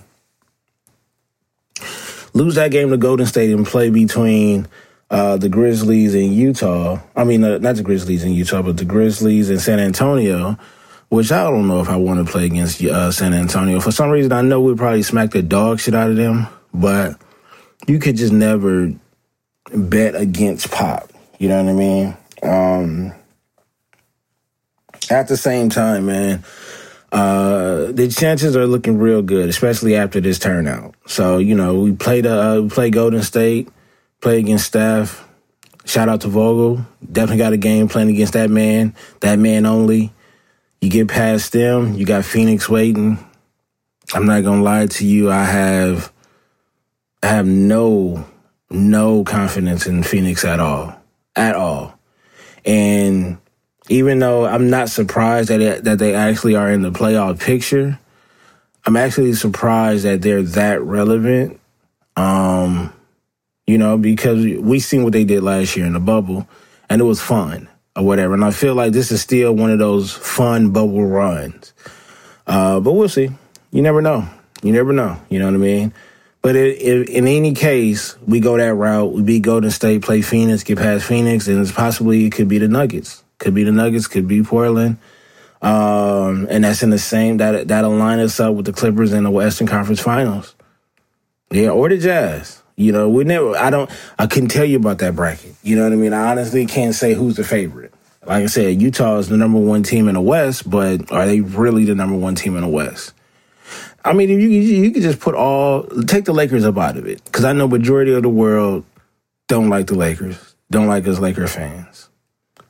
lose 2.33 2.55
that 2.55 2.71
game 2.71 2.91
to 2.91 2.97
Golden 2.97 3.27
State 3.27 3.51
and 3.51 3.67
play 3.67 3.91
between 3.91 4.67
uh, 5.11 5.37
the 5.37 5.49
Grizzlies 5.49 6.15
and 6.15 6.35
Utah. 6.35 6.99
I 7.15 7.25
mean, 7.25 7.45
uh, 7.45 7.59
not 7.59 7.77
the 7.77 7.83
Grizzlies 7.83 8.25
and 8.25 8.35
Utah, 8.35 8.63
but 8.63 8.77
the 8.77 8.85
Grizzlies 8.85 9.51
and 9.51 9.61
San 9.61 9.79
Antonio. 9.79 10.59
Which 11.09 11.31
I 11.31 11.45
don't 11.45 11.69
know 11.69 11.81
if 11.81 11.89
I 11.89 11.97
want 11.97 12.25
to 12.25 12.31
play 12.31 12.47
against 12.47 12.83
uh, 12.83 13.13
San 13.13 13.35
Antonio. 13.35 13.79
For 13.81 13.93
some 13.93 14.11
reason, 14.11 14.33
I 14.33 14.43
know 14.43 14.61
we'd 14.61 14.79
probably 14.79 15.03
smack 15.03 15.31
the 15.31 15.43
dog 15.43 15.81
shit 15.81 15.95
out 15.95 16.11
of 16.11 16.17
them, 16.17 16.49
but 16.73 17.17
you 17.87 17.99
could 17.99 18.17
just 18.17 18.33
never 18.33 18.93
bet 19.73 20.15
against 20.15 20.71
Pop. 20.71 21.11
You 21.39 21.49
know 21.49 21.63
what 21.63 21.71
I 21.71 21.75
mean? 21.75 22.17
Um, 22.43 23.13
at 25.11 25.29
the 25.29 25.37
same 25.37 25.69
time, 25.69 26.07
man, 26.07 26.45
uh, 27.13 27.93
the 27.93 28.09
chances 28.09 28.57
are 28.57 28.67
looking 28.67 28.99
real 28.99 29.23
good, 29.23 29.49
especially 29.49 29.97
after 29.97 30.21
this 30.21 30.39
turnout. 30.39 30.95
So 31.07 31.39
you 31.39 31.55
know, 31.55 31.79
we 31.79 31.93
played 31.93 32.27
uh, 32.27 32.61
we 32.63 32.69
played 32.69 32.93
Golden 32.93 33.23
State, 33.23 33.69
play 34.21 34.39
against 34.39 34.67
Steph. 34.67 35.27
Shout 35.85 36.09
out 36.09 36.23
to 36.23 36.29
Vogel. 36.29 36.85
Definitely 37.13 37.39
got 37.39 37.53
a 37.53 37.59
game 37.59 37.89
playing 37.89 38.09
against 38.09 38.33
that 38.33 38.51
man, 38.51 38.95
that 39.21 39.39
man 39.39 39.67
only. 39.67 40.13
You 40.85 40.91
get 40.91 41.09
past 41.09 41.53
them, 41.53 41.95
you 41.95 42.05
got 42.05 42.27
Phoenix 42.27 42.69
waiting. 42.69 43.17
I'm 44.13 44.27
not 44.27 44.45
gonna 44.45 44.63
lie 44.63 44.87
to 44.87 45.07
you. 45.07 45.31
I 45.31 45.43
have, 45.45 46.13
I 47.23 47.29
have 47.29 47.47
no, 47.47 48.27
no 48.69 49.25
confidence 49.25 49.87
in 49.87 50.03
Phoenix 50.03 50.45
at 50.45 50.61
all, 50.61 50.95
at 51.35 51.55
all. 51.55 51.99
And 52.67 53.39
even 53.89 54.19
though 54.19 54.45
I'm 54.45 54.69
not 54.69 54.91
surprised 54.91 55.49
that 55.49 55.63
it, 55.63 55.85
that 55.85 55.99
they 55.99 56.15
actually 56.15 56.55
are 56.55 56.71
in 56.71 56.83
the 56.83 56.93
playoff 56.93 57.41
picture, 57.41 57.99
I'm 58.85 58.99
actually 58.99 59.33
surprised 59.33 60.05
that 60.05 60.21
they're 60.21 60.43
that 60.43 60.83
relevant. 60.83 61.61
Um, 62.15 62.93
you 63.67 63.79
know, 63.79 63.97
because 63.97 64.45
we 64.45 64.81
seen 64.81 65.03
what 65.03 65.15
they 65.15 65.25
did 65.25 65.43
last 65.43 65.79
year 65.79 65.87
in 65.87 65.95
the 65.95 65.99
bubble, 65.99 66.47
and 66.91 67.01
it 67.01 67.05
was 67.05 67.23
fun 67.23 67.71
or 67.97 68.05
whatever. 68.05 68.35
And 68.35 68.45
I 68.45 68.51
feel 68.51 68.75
like 68.75 68.93
this 68.93 69.13
is 69.13 69.21
still 69.21 69.53
one 69.53 69.71
of 69.71 69.79
those 69.79 70.13
fun 70.13 70.71
bubble 70.71 71.07
runs. 71.07 71.73
Uh, 72.47 72.81
but 72.81 72.93
we'll 72.93 73.09
see. 73.09 73.31
You 73.71 73.83
never 73.83 74.03
know. 74.03 74.29
You 74.63 74.73
never 74.73 74.93
know. 74.93 75.21
You 75.29 75.39
know 75.39 75.47
what 75.47 75.55
I 75.55 75.59
mean? 75.59 75.95
But 76.43 76.57
it, 76.57 76.81
it, 76.83 77.09
in 77.09 77.27
any 77.27 77.55
case, 77.55 78.19
we 78.27 78.41
go 78.41 78.59
that 78.59 78.75
route. 78.75 79.13
We 79.13 79.23
beat 79.23 79.43
Golden 79.43 79.71
State, 79.71 80.03
play 80.03 80.21
Phoenix, 80.21 80.63
get 80.63 80.79
past 80.79 81.07
Phoenix, 81.07 81.49
and 81.49 81.59
it's 81.59 81.73
possibly 81.73 82.27
it 82.27 82.33
could 82.33 82.49
be 82.49 82.59
the 82.59 82.69
Nuggets. 82.69 83.23
Could 83.39 83.55
be 83.55 83.65
the 83.65 83.73
Nuggets, 83.73 84.07
could 84.07 84.29
be 84.29 84.43
Portland. 84.43 84.99
Um, 85.63 86.47
and 86.51 86.65
that's 86.65 86.83
in 86.83 86.91
the 86.91 86.99
same 86.99 87.39
that 87.39 87.69
that'll 87.69 87.97
line 87.97 88.19
us 88.19 88.39
up 88.39 88.55
with 88.55 88.67
the 88.67 88.75
Clippers 88.75 89.15
in 89.15 89.25
the 89.25 89.31
Western 89.31 89.67
Conference 89.67 90.01
Finals. 90.01 90.55
Yeah, 91.51 91.71
or 91.71 91.89
the 91.89 91.97
Jazz. 91.97 92.63
You 92.77 92.93
know, 92.93 93.09
we 93.09 93.25
never. 93.25 93.57
I 93.57 93.71
don't. 93.71 93.91
I 94.19 94.27
couldn't 94.27 94.49
tell 94.49 94.65
you 94.65 94.77
about 94.77 94.99
that 94.99 95.15
bracket. 95.15 95.55
You 95.63 95.77
know 95.77 95.85
what 95.85 95.93
I 95.93 95.97
mean? 95.97 96.13
I 96.13 96.31
honestly 96.31 96.67
can't 96.67 96.95
say 96.95 97.15
who's 97.15 97.37
the 97.37 97.45
favorite. 97.45 97.93
Like 98.27 98.43
I 98.43 98.47
said, 98.47 98.81
Utah 98.81 99.19
is 99.19 99.29
the 99.29 99.37
number 99.37 99.59
one 99.59 99.83
team 99.83 100.09
in 100.09 100.15
the 100.15 100.21
West, 100.21 100.69
but 100.69 101.13
are 101.13 101.27
they 101.27 101.41
really 101.41 101.85
the 101.85 101.95
number 101.95 102.17
one 102.17 102.35
team 102.35 102.57
in 102.57 102.63
the 102.63 102.69
West? 102.69 103.13
I 104.05 104.13
mean, 104.13 104.29
you 104.29 104.37
you 104.37 104.91
could 104.91 105.03
just 105.03 105.21
put 105.21 105.35
all 105.35 105.85
take 106.07 106.25
the 106.25 106.35
Lakers 106.35 106.65
up 106.65 106.77
out 106.77 106.97
of 106.97 107.07
it 107.07 107.25
because 107.25 107.45
I 107.45 107.53
know 107.53 107.69
majority 107.69 108.13
of 108.13 108.23
the 108.23 108.29
world 108.29 108.85
don't 109.47 109.69
like 109.69 109.87
the 109.87 109.95
Lakers, 109.95 110.55
don't 110.71 110.87
like 110.87 111.07
us 111.07 111.19
Laker 111.19 111.47
fans. 111.47 112.09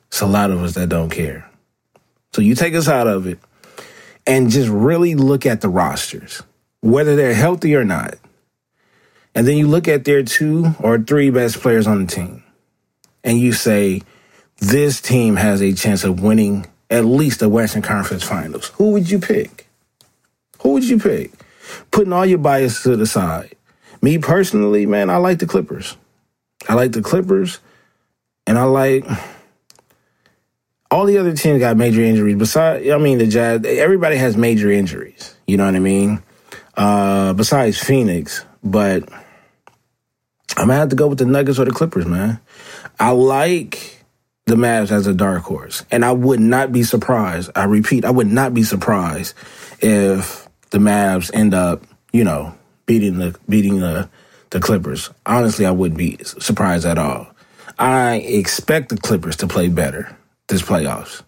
It's 0.07 0.21
a 0.21 0.27
lot 0.27 0.51
of 0.51 0.61
us 0.61 0.75
that 0.75 0.87
don't 0.87 1.09
care. 1.09 1.49
So 2.33 2.41
you 2.41 2.55
take 2.55 2.73
us 2.73 2.87
out 2.87 3.07
of 3.07 3.27
it 3.27 3.39
and 4.27 4.49
just 4.49 4.69
really 4.69 5.15
look 5.15 5.45
at 5.45 5.61
the 5.61 5.69
rosters, 5.69 6.41
whether 6.81 7.15
they're 7.15 7.33
healthy 7.33 7.75
or 7.75 7.83
not. 7.83 8.15
And 9.35 9.45
then 9.45 9.57
you 9.57 9.67
look 9.67 9.87
at 9.87 10.05
their 10.05 10.23
two 10.23 10.73
or 10.79 10.97
three 10.97 11.29
best 11.29 11.59
players 11.59 11.85
on 11.87 12.05
the 12.05 12.11
team 12.11 12.43
and 13.23 13.37
you 13.37 13.51
say, 13.51 14.01
this 14.59 15.01
team 15.01 15.35
has 15.35 15.61
a 15.61 15.73
chance 15.73 16.05
of 16.05 16.21
winning 16.21 16.65
at 16.89 17.03
least 17.03 17.41
the 17.41 17.49
Western 17.49 17.81
Conference 17.81 18.23
Finals. 18.23 18.69
Who 18.75 18.91
would 18.91 19.09
you 19.09 19.19
pick? 19.19 19.67
Who 20.61 20.69
would 20.73 20.85
you 20.85 20.99
pick? 20.99 21.31
Putting 21.91 22.13
all 22.13 22.25
your 22.25 22.37
bias 22.37 22.83
to 22.83 22.95
the 22.95 23.05
side. 23.05 23.55
Me 24.01 24.17
personally, 24.17 24.85
man, 24.85 25.09
I 25.09 25.17
like 25.17 25.39
the 25.39 25.47
Clippers. 25.47 25.97
I 26.69 26.75
like 26.75 26.91
the 26.91 27.01
Clippers, 27.01 27.59
and 28.47 28.57
I 28.57 28.63
like 28.63 29.05
all 30.91 31.05
the 31.05 31.17
other 31.17 31.35
teams 31.35 31.59
got 31.59 31.75
major 31.77 32.01
injuries. 32.01 32.37
Besides, 32.37 32.89
I 32.89 32.97
mean, 32.97 33.17
the 33.17 33.27
Jazz. 33.27 33.65
Everybody 33.65 34.15
has 34.17 34.37
major 34.37 34.71
injuries. 34.71 35.35
You 35.47 35.57
know 35.57 35.65
what 35.65 35.75
I 35.75 35.79
mean? 35.79 36.23
Uh, 36.77 37.33
besides 37.33 37.79
Phoenix, 37.79 38.45
but 38.63 39.09
I'm 40.57 40.67
gonna 40.67 40.79
have 40.79 40.89
to 40.89 40.95
go 40.95 41.07
with 41.07 41.19
the 41.19 41.25
Nuggets 41.25 41.59
or 41.59 41.65
the 41.65 41.71
Clippers, 41.71 42.05
man. 42.05 42.39
I 42.99 43.11
like 43.11 44.03
the 44.45 44.55
Mavs 44.55 44.91
as 44.91 45.07
a 45.07 45.13
dark 45.13 45.43
horse, 45.43 45.83
and 45.91 46.05
I 46.05 46.11
would 46.11 46.39
not 46.39 46.71
be 46.71 46.83
surprised. 46.83 47.51
I 47.55 47.65
repeat, 47.65 48.05
I 48.05 48.11
would 48.11 48.27
not 48.27 48.53
be 48.53 48.63
surprised 48.63 49.33
if 49.81 50.47
the 50.69 50.77
Mavs 50.77 51.31
end 51.33 51.53
up, 51.53 51.83
you 52.13 52.23
know, 52.23 52.55
beating 52.85 53.17
the 53.17 53.35
beating 53.49 53.79
the 53.79 54.09
the 54.51 54.59
Clippers. 54.59 55.09
Honestly, 55.25 55.65
I 55.65 55.71
wouldn't 55.71 55.97
be 55.97 56.17
surprised 56.23 56.85
at 56.85 56.97
all. 56.97 57.27
I 57.77 58.15
expect 58.15 58.89
the 58.89 58.97
Clippers 58.97 59.35
to 59.37 59.47
play 59.47 59.67
better 59.67 60.15
this 60.47 60.61
playoffs. 60.61 61.23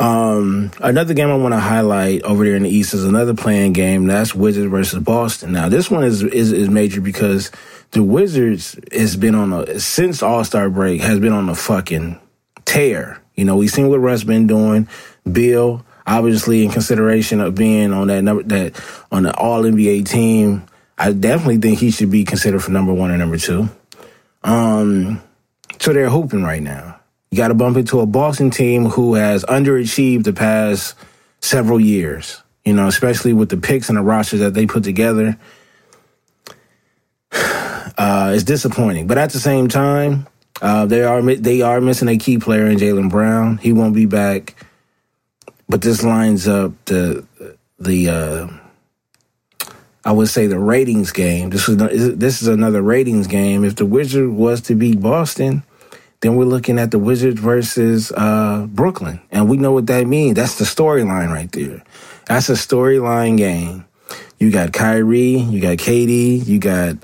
Um, 0.00 0.70
another 0.80 1.12
game 1.12 1.28
I 1.28 1.36
want 1.36 1.52
to 1.52 1.60
highlight 1.60 2.22
over 2.22 2.42
there 2.42 2.56
in 2.56 2.62
the 2.62 2.70
East 2.70 2.94
is 2.94 3.04
another 3.04 3.34
play-in 3.34 3.74
game. 3.74 4.06
That's 4.06 4.34
Wizards 4.34 4.70
versus 4.70 4.98
Boston. 5.00 5.52
Now, 5.52 5.68
this 5.68 5.90
one 5.90 6.04
is 6.04 6.22
is, 6.22 6.52
is 6.52 6.70
major 6.70 7.02
because 7.02 7.50
the 7.90 8.02
Wizards 8.02 8.80
has 8.92 9.16
been 9.16 9.34
on 9.34 9.52
a 9.52 9.78
since 9.78 10.22
All 10.22 10.42
Star 10.42 10.70
break 10.70 11.02
has 11.02 11.18
been 11.18 11.34
on 11.34 11.50
a 11.50 11.54
fucking 11.54 12.18
tear. 12.64 13.20
You 13.34 13.44
know, 13.44 13.56
we've 13.56 13.70
seen 13.70 13.88
what 13.88 13.98
Russ 13.98 14.24
been 14.24 14.46
doing. 14.46 14.88
Beal, 15.30 15.84
obviously, 16.06 16.64
in 16.64 16.70
consideration 16.70 17.42
of 17.42 17.54
being 17.54 17.92
on 17.92 18.06
that 18.06 18.22
number 18.22 18.42
that 18.44 18.82
on 19.12 19.24
the 19.24 19.36
All 19.36 19.64
NBA 19.64 20.08
team, 20.08 20.64
I 20.96 21.12
definitely 21.12 21.58
think 21.58 21.78
he 21.78 21.90
should 21.90 22.10
be 22.10 22.24
considered 22.24 22.60
for 22.64 22.70
number 22.70 22.94
one 22.94 23.10
or 23.10 23.18
number 23.18 23.36
two. 23.36 23.68
Um, 24.44 25.20
so 25.78 25.92
they're 25.92 26.08
hooping 26.08 26.42
right 26.42 26.62
now. 26.62 26.99
You 27.30 27.36
got 27.36 27.48
to 27.48 27.54
bump 27.54 27.76
into 27.76 28.00
a 28.00 28.06
Boston 28.06 28.50
team 28.50 28.86
who 28.86 29.14
has 29.14 29.44
underachieved 29.44 30.24
the 30.24 30.32
past 30.32 30.96
several 31.40 31.78
years. 31.78 32.42
You 32.64 32.74
know, 32.74 32.88
especially 32.88 33.32
with 33.32 33.48
the 33.48 33.56
picks 33.56 33.88
and 33.88 33.96
the 33.96 34.02
rosters 34.02 34.40
that 34.40 34.54
they 34.54 34.66
put 34.66 34.84
together 34.84 35.38
uh, 37.32 38.32
it's 38.34 38.44
disappointing. 38.44 39.06
But 39.06 39.18
at 39.18 39.30
the 39.30 39.38
same 39.38 39.68
time, 39.68 40.26
uh, 40.60 40.86
they 40.86 41.02
are 41.02 41.22
they 41.22 41.62
are 41.62 41.80
missing 41.80 42.08
a 42.08 42.18
key 42.18 42.38
player 42.38 42.66
in 42.66 42.78
Jaylen 42.78 43.10
Brown. 43.10 43.58
He 43.58 43.72
won't 43.72 43.94
be 43.94 44.06
back. 44.06 44.54
But 45.68 45.82
this 45.82 46.02
lines 46.02 46.48
up 46.48 46.72
the 46.86 47.24
the 47.78 48.08
uh, 48.08 48.48
I 50.04 50.12
would 50.12 50.28
say 50.28 50.46
the 50.46 50.58
ratings 50.58 51.12
game. 51.12 51.50
This 51.50 51.68
is 51.68 52.16
this 52.16 52.42
is 52.42 52.48
another 52.48 52.82
ratings 52.82 53.26
game. 53.26 53.64
If 53.64 53.76
the 53.76 53.86
Wizard 53.86 54.30
was 54.30 54.60
to 54.62 54.74
beat 54.74 55.00
Boston, 55.00 55.62
then 56.20 56.36
we're 56.36 56.44
looking 56.44 56.78
at 56.78 56.90
the 56.90 56.98
Wizards 56.98 57.40
versus 57.40 58.12
uh, 58.12 58.66
Brooklyn, 58.68 59.20
and 59.30 59.48
we 59.48 59.56
know 59.56 59.72
what 59.72 59.86
that 59.86 60.06
means. 60.06 60.36
That's 60.36 60.58
the 60.58 60.64
storyline 60.64 61.32
right 61.32 61.50
there. 61.52 61.82
That's 62.26 62.48
a 62.48 62.54
storyline 62.54 63.36
game. 63.36 63.86
You 64.38 64.50
got 64.50 64.72
Kyrie, 64.72 65.38
you 65.38 65.60
got 65.60 65.78
KD, 65.78 66.46
you 66.46 66.58
got 66.58 66.96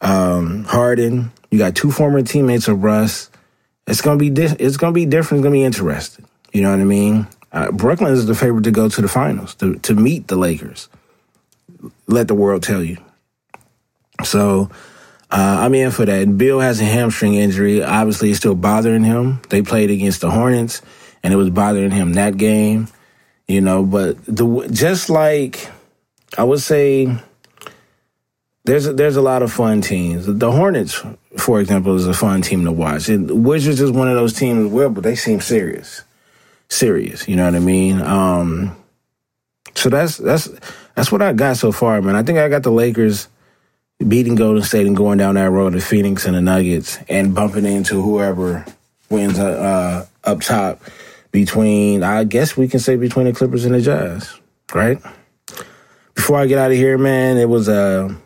um, 0.00 0.64
Harden. 0.64 1.32
You 1.50 1.58
got 1.58 1.74
two 1.74 1.90
former 1.90 2.22
teammates 2.22 2.68
of 2.68 2.82
Russ. 2.82 3.30
It's 3.86 4.00
gonna 4.00 4.18
be 4.18 4.30
di- 4.30 4.56
it's 4.58 4.76
gonna 4.76 4.92
be 4.92 5.06
different. 5.06 5.40
It's 5.40 5.44
gonna 5.44 5.52
be 5.52 5.64
interesting. 5.64 6.24
You 6.52 6.62
know 6.62 6.70
what 6.70 6.80
I 6.80 6.84
mean? 6.84 7.26
Uh, 7.52 7.70
Brooklyn 7.72 8.12
is 8.12 8.26
the 8.26 8.34
favorite 8.34 8.64
to 8.64 8.70
go 8.70 8.88
to 8.88 9.02
the 9.02 9.08
finals 9.08 9.54
to 9.56 9.76
to 9.80 9.94
meet 9.94 10.28
the 10.28 10.36
Lakers. 10.36 10.88
Let 12.06 12.28
the 12.28 12.34
world 12.34 12.62
tell 12.62 12.82
you. 12.82 12.96
So 14.24 14.70
uh, 15.32 15.60
I'm 15.60 15.74
in 15.74 15.90
for 15.90 16.04
that. 16.04 16.36
Beal 16.36 16.60
has 16.60 16.78
a 16.82 16.84
hamstring 16.84 17.34
injury. 17.34 17.82
Obviously, 17.82 18.28
it's 18.28 18.38
still 18.38 18.54
bothering 18.54 19.02
him. 19.02 19.40
They 19.48 19.62
played 19.62 19.90
against 19.90 20.20
the 20.20 20.30
Hornets, 20.30 20.82
and 21.22 21.32
it 21.32 21.38
was 21.38 21.48
bothering 21.48 21.90
him 21.90 22.12
that 22.14 22.36
game. 22.36 22.88
You 23.48 23.62
know, 23.62 23.82
but 23.82 24.22
the 24.26 24.68
just 24.70 25.08
like 25.08 25.70
I 26.36 26.44
would 26.44 26.60
say 26.60 27.16
there's 28.64 28.86
a, 28.86 28.92
there's 28.92 29.16
a 29.16 29.22
lot 29.22 29.42
of 29.42 29.50
fun 29.50 29.80
teams. 29.80 30.26
The 30.26 30.52
Hornets, 30.52 31.02
for 31.38 31.60
example, 31.60 31.96
is 31.96 32.06
a 32.06 32.12
fun 32.12 32.42
team 32.42 32.66
to 32.66 32.72
watch. 32.72 33.08
And 33.08 33.44
Wizards 33.44 33.80
is 33.80 33.90
one 33.90 34.08
of 34.08 34.14
those 34.14 34.34
teams 34.34 34.70
well, 34.70 34.90
but 34.90 35.02
they 35.02 35.16
seem 35.16 35.40
serious, 35.40 36.04
serious. 36.68 37.26
You 37.26 37.36
know 37.36 37.46
what 37.46 37.54
I 37.54 37.60
mean? 37.60 38.02
Um, 38.02 38.76
so 39.74 39.88
that's 39.88 40.18
that's 40.18 40.50
that's 40.94 41.10
what 41.10 41.22
I 41.22 41.32
got 41.32 41.56
so 41.56 41.72
far, 41.72 42.02
man. 42.02 42.16
I 42.16 42.22
think 42.22 42.38
I 42.38 42.50
got 42.50 42.62
the 42.64 42.70
Lakers 42.70 43.28
beating 44.08 44.34
Golden 44.34 44.62
State 44.62 44.86
and 44.86 44.96
going 44.96 45.18
down 45.18 45.34
that 45.36 45.50
road 45.50 45.72
to 45.74 45.80
Phoenix 45.80 46.26
and 46.26 46.36
the 46.36 46.40
Nuggets 46.40 46.98
and 47.08 47.34
bumping 47.34 47.64
into 47.64 48.00
whoever 48.00 48.64
wins 49.10 49.38
uh, 49.38 50.06
uh, 50.24 50.30
up 50.30 50.40
top 50.40 50.80
between, 51.30 52.02
I 52.02 52.24
guess 52.24 52.56
we 52.56 52.68
can 52.68 52.80
say 52.80 52.96
between 52.96 53.26
the 53.26 53.32
Clippers 53.32 53.64
and 53.64 53.74
the 53.74 53.80
Jazz, 53.80 54.38
right? 54.74 54.98
Before 56.14 56.38
I 56.38 56.46
get 56.46 56.58
out 56.58 56.70
of 56.70 56.76
here, 56.76 56.98
man, 56.98 57.36
it 57.36 57.48
was 57.48 57.68
a. 57.68 58.16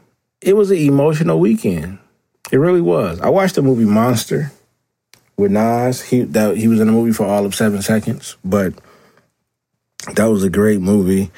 It 0.43 0.55
was 0.55 0.71
an 0.71 0.77
emotional 0.77 1.41
weekend. 1.41 1.99
It 2.53 2.59
really 2.59 2.83
was. 2.83 3.21
I 3.21 3.31
watched 3.31 3.55
the 3.55 3.63
movie 3.63 3.85
Monster 3.85 4.53
with 5.37 5.51
Nas. 5.51 6.03
He 6.03 6.23
that 6.23 6.57
he 6.57 6.69
was 6.69 6.81
in 6.81 6.87
the 6.87 6.93
movie 6.93 7.13
for 7.13 7.25
all 7.27 7.47
of 7.47 7.55
seven 7.55 7.83
seconds, 7.83 8.37
but 8.45 8.75
that 10.15 10.27
was 10.27 10.45
a 10.45 10.51
great 10.51 10.81
movie. 10.81 11.31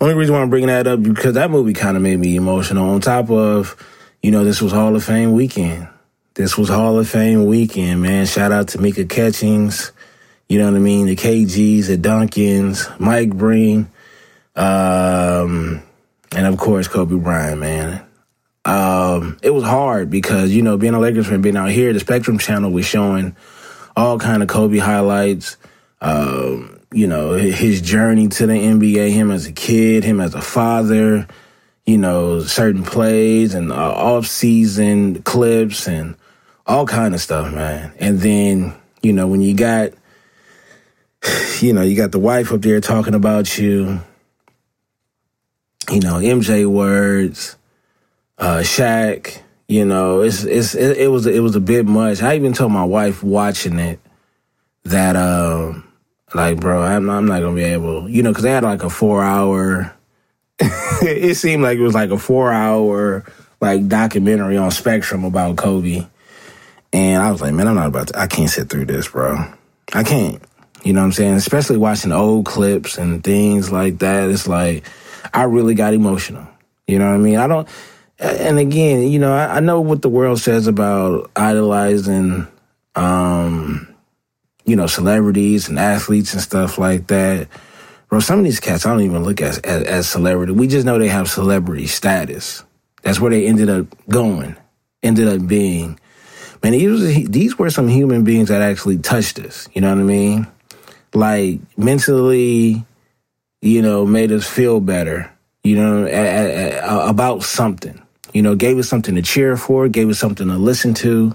Only 0.00 0.14
reason 0.14 0.34
why 0.34 0.42
I'm 0.42 0.50
bringing 0.50 0.68
that 0.68 0.86
up 0.86 1.02
because 1.02 1.34
that 1.34 1.50
movie 1.50 1.72
kind 1.72 1.96
of 1.96 2.02
made 2.02 2.18
me 2.18 2.36
emotional. 2.36 2.90
On 2.90 3.00
top 3.00 3.30
of, 3.30 3.76
you 4.22 4.30
know, 4.30 4.44
this 4.44 4.60
was 4.60 4.72
Hall 4.72 4.94
of 4.96 5.04
Fame 5.04 5.32
weekend. 5.32 5.88
This 6.34 6.58
was 6.58 6.68
Hall 6.68 6.98
of 6.98 7.08
Fame 7.08 7.46
weekend, 7.46 8.02
man. 8.02 8.26
Shout 8.26 8.52
out 8.52 8.68
to 8.68 8.80
Mika 8.80 9.04
Catchings. 9.04 9.92
You 10.48 10.58
know 10.58 10.66
what 10.66 10.76
I 10.76 10.80
mean? 10.80 11.06
The 11.06 11.16
KGs, 11.16 11.86
the 11.86 11.96
Duncans, 11.96 12.98
Mike 13.00 13.34
Breen, 13.34 13.88
um, 14.56 15.82
and 16.32 16.46
of 16.46 16.58
course 16.58 16.86
Kobe 16.86 17.16
Bryant, 17.16 17.60
man. 17.60 18.04
Um, 18.66 19.38
it 19.42 19.50
was 19.50 19.64
hard 19.64 20.10
because 20.10 20.52
you 20.52 20.62
know 20.62 20.76
being 20.76 20.94
a 20.94 21.00
Lakers 21.00 21.28
fan, 21.28 21.40
being 21.40 21.56
out 21.56 21.70
here, 21.70 21.92
the 21.92 22.00
Spectrum 22.00 22.38
channel 22.38 22.70
was 22.70 22.84
showing 22.84 23.36
all 23.96 24.18
kind 24.18 24.42
of 24.42 24.48
Kobe 24.48 24.78
highlights. 24.78 25.56
Um, 26.00 26.80
you 26.94 27.06
know 27.06 27.32
his 27.32 27.80
journey 27.80 28.28
to 28.28 28.46
the 28.46 28.54
NBA, 28.54 29.12
him 29.12 29.30
as 29.30 29.46
a 29.46 29.52
kid, 29.52 30.04
him 30.04 30.20
as 30.20 30.34
a 30.34 30.40
father. 30.40 31.26
You 31.84 31.98
know 31.98 32.40
certain 32.40 32.82
plays 32.82 33.54
and 33.54 33.70
uh, 33.70 33.74
off 33.74 34.26
season 34.26 35.22
clips 35.22 35.86
and 35.86 36.16
all 36.66 36.86
kind 36.86 37.14
of 37.14 37.20
stuff, 37.20 37.52
man. 37.52 37.92
And 37.98 38.20
then 38.20 38.74
you 39.02 39.12
know 39.12 39.26
when 39.26 39.42
you 39.42 39.54
got 39.54 39.92
you 41.60 41.72
know 41.72 41.82
you 41.82 41.96
got 41.96 42.12
the 42.12 42.18
wife 42.18 42.52
up 42.52 42.62
there 42.62 42.80
talking 42.80 43.14
about 43.14 43.58
you. 43.58 44.00
You 45.90 46.00
know 46.00 46.14
MJ 46.14 46.66
words 46.66 47.56
uh, 48.38 48.58
Shaq. 48.58 49.40
You 49.66 49.84
know, 49.84 50.20
it's 50.20 50.44
it's 50.44 50.74
it, 50.74 50.98
it, 50.98 51.08
was 51.08 51.26
it 51.26 51.40
was 51.40 51.56
a 51.56 51.60
bit 51.60 51.86
much. 51.86 52.22
I 52.22 52.36
even 52.36 52.52
told 52.52 52.72
my 52.72 52.84
wife 52.84 53.22
watching 53.22 53.78
it 53.78 53.98
that 54.84 55.16
um 55.16 55.83
like 56.34 56.60
bro, 56.60 56.82
I'm 56.82 57.08
I'm 57.08 57.26
not 57.26 57.40
gonna 57.40 57.54
be 57.54 57.64
able, 57.64 58.08
you 58.08 58.22
know, 58.22 58.30
because 58.30 58.44
they 58.44 58.50
had 58.50 58.64
like 58.64 58.82
a 58.82 58.90
four 58.90 59.22
hour. 59.22 59.94
it 60.60 61.36
seemed 61.36 61.62
like 61.62 61.78
it 61.78 61.82
was 61.82 61.94
like 61.94 62.10
a 62.10 62.18
four 62.18 62.52
hour 62.52 63.24
like 63.60 63.88
documentary 63.88 64.56
on 64.56 64.70
Spectrum 64.70 65.24
about 65.24 65.56
Kobe, 65.56 66.06
and 66.92 67.22
I 67.22 67.30
was 67.30 67.40
like, 67.40 67.54
man, 67.54 67.68
I'm 67.68 67.74
not 67.74 67.88
about 67.88 68.08
to. 68.08 68.18
I 68.18 68.26
can't 68.26 68.50
sit 68.50 68.68
through 68.68 68.86
this, 68.86 69.08
bro. 69.08 69.52
I 69.92 70.02
can't. 70.02 70.42
You 70.82 70.92
know 70.92 71.00
what 71.00 71.06
I'm 71.06 71.12
saying? 71.12 71.34
Especially 71.34 71.78
watching 71.78 72.12
old 72.12 72.46
clips 72.46 72.98
and 72.98 73.24
things 73.24 73.72
like 73.72 74.00
that. 74.00 74.28
It's 74.28 74.46
like 74.46 74.86
I 75.32 75.44
really 75.44 75.74
got 75.74 75.94
emotional. 75.94 76.46
You 76.86 76.98
know 76.98 77.08
what 77.08 77.14
I 77.14 77.18
mean? 77.18 77.36
I 77.36 77.46
don't 77.46 77.68
and 78.18 78.58
again, 78.58 79.10
you 79.10 79.18
know, 79.18 79.32
I, 79.32 79.56
I, 79.56 79.60
know 79.60 79.80
what 79.80 80.02
the 80.02 80.08
world 80.08 80.38
says 80.38 80.66
about 80.66 81.30
idolizing, 81.34 82.46
um, 82.94 83.93
you 84.64 84.76
know, 84.76 84.86
celebrities 84.86 85.68
and 85.68 85.78
athletes 85.78 86.32
and 86.32 86.42
stuff 86.42 86.78
like 86.78 87.06
that. 87.08 87.48
Bro, 88.08 88.20
some 88.20 88.38
of 88.38 88.44
these 88.44 88.60
cats 88.60 88.86
I 88.86 88.90
don't 88.90 89.02
even 89.02 89.24
look 89.24 89.40
at 89.40 89.64
as, 89.66 89.84
as 89.84 90.08
celebrity. 90.08 90.52
We 90.52 90.66
just 90.66 90.86
know 90.86 90.98
they 90.98 91.08
have 91.08 91.28
celebrity 91.28 91.86
status. 91.86 92.64
That's 93.02 93.20
where 93.20 93.30
they 93.30 93.46
ended 93.46 93.68
up 93.68 93.86
going, 94.08 94.56
ended 95.02 95.28
up 95.28 95.46
being. 95.46 95.98
Man, 96.62 96.72
these, 96.72 97.28
these 97.28 97.58
were 97.58 97.70
some 97.70 97.88
human 97.88 98.24
beings 98.24 98.48
that 98.48 98.62
actually 98.62 98.98
touched 98.98 99.38
us. 99.38 99.68
You 99.74 99.82
know 99.82 99.90
what 99.90 100.00
I 100.00 100.04
mean? 100.04 100.46
Like 101.12 101.60
mentally, 101.76 102.84
you 103.60 103.82
know, 103.82 104.06
made 104.06 104.32
us 104.32 104.48
feel 104.48 104.80
better. 104.80 105.30
You 105.62 105.76
know, 105.76 107.08
about 107.08 107.42
something 107.42 108.00
you 108.34 108.42
know, 108.42 108.54
gave 108.56 108.76
us 108.76 108.88
something 108.88 109.14
to 109.14 109.22
cheer 109.22 109.56
for, 109.56 109.88
gave 109.88 110.10
us 110.10 110.18
something 110.18 110.48
to 110.48 110.56
listen 110.56 110.92
to, 110.92 111.34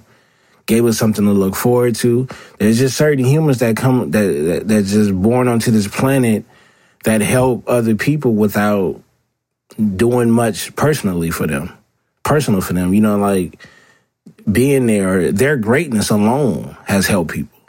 gave 0.70 0.86
us 0.86 1.00
something 1.00 1.26
to 1.26 1.32
look 1.32 1.56
forward 1.56 1.96
to. 1.96 2.28
There's 2.60 2.78
just 2.78 2.96
certain 2.96 3.26
humans 3.26 3.58
that 3.58 3.76
come 3.76 4.12
that, 4.12 4.28
that 4.28 4.68
that's 4.68 4.92
just 4.92 5.12
born 5.20 5.48
onto 5.48 5.72
this 5.72 5.88
planet 5.88 6.46
that 7.06 7.22
help 7.22 7.64
other 7.68 7.96
people 7.96 8.36
without 8.36 9.02
doing 9.96 10.30
much 10.30 10.76
personally 10.76 11.32
for 11.32 11.48
them. 11.48 11.74
Personal 12.24 12.62
for 12.62 12.74
them, 12.74 12.94
you 12.94 13.02
know, 13.02 13.18
like 13.18 13.60
being 14.50 14.86
there, 14.86 15.32
their 15.32 15.58
greatness 15.58 16.12
alone 16.12 16.78
has 16.86 17.08
helped 17.08 17.32
people. 17.32 17.60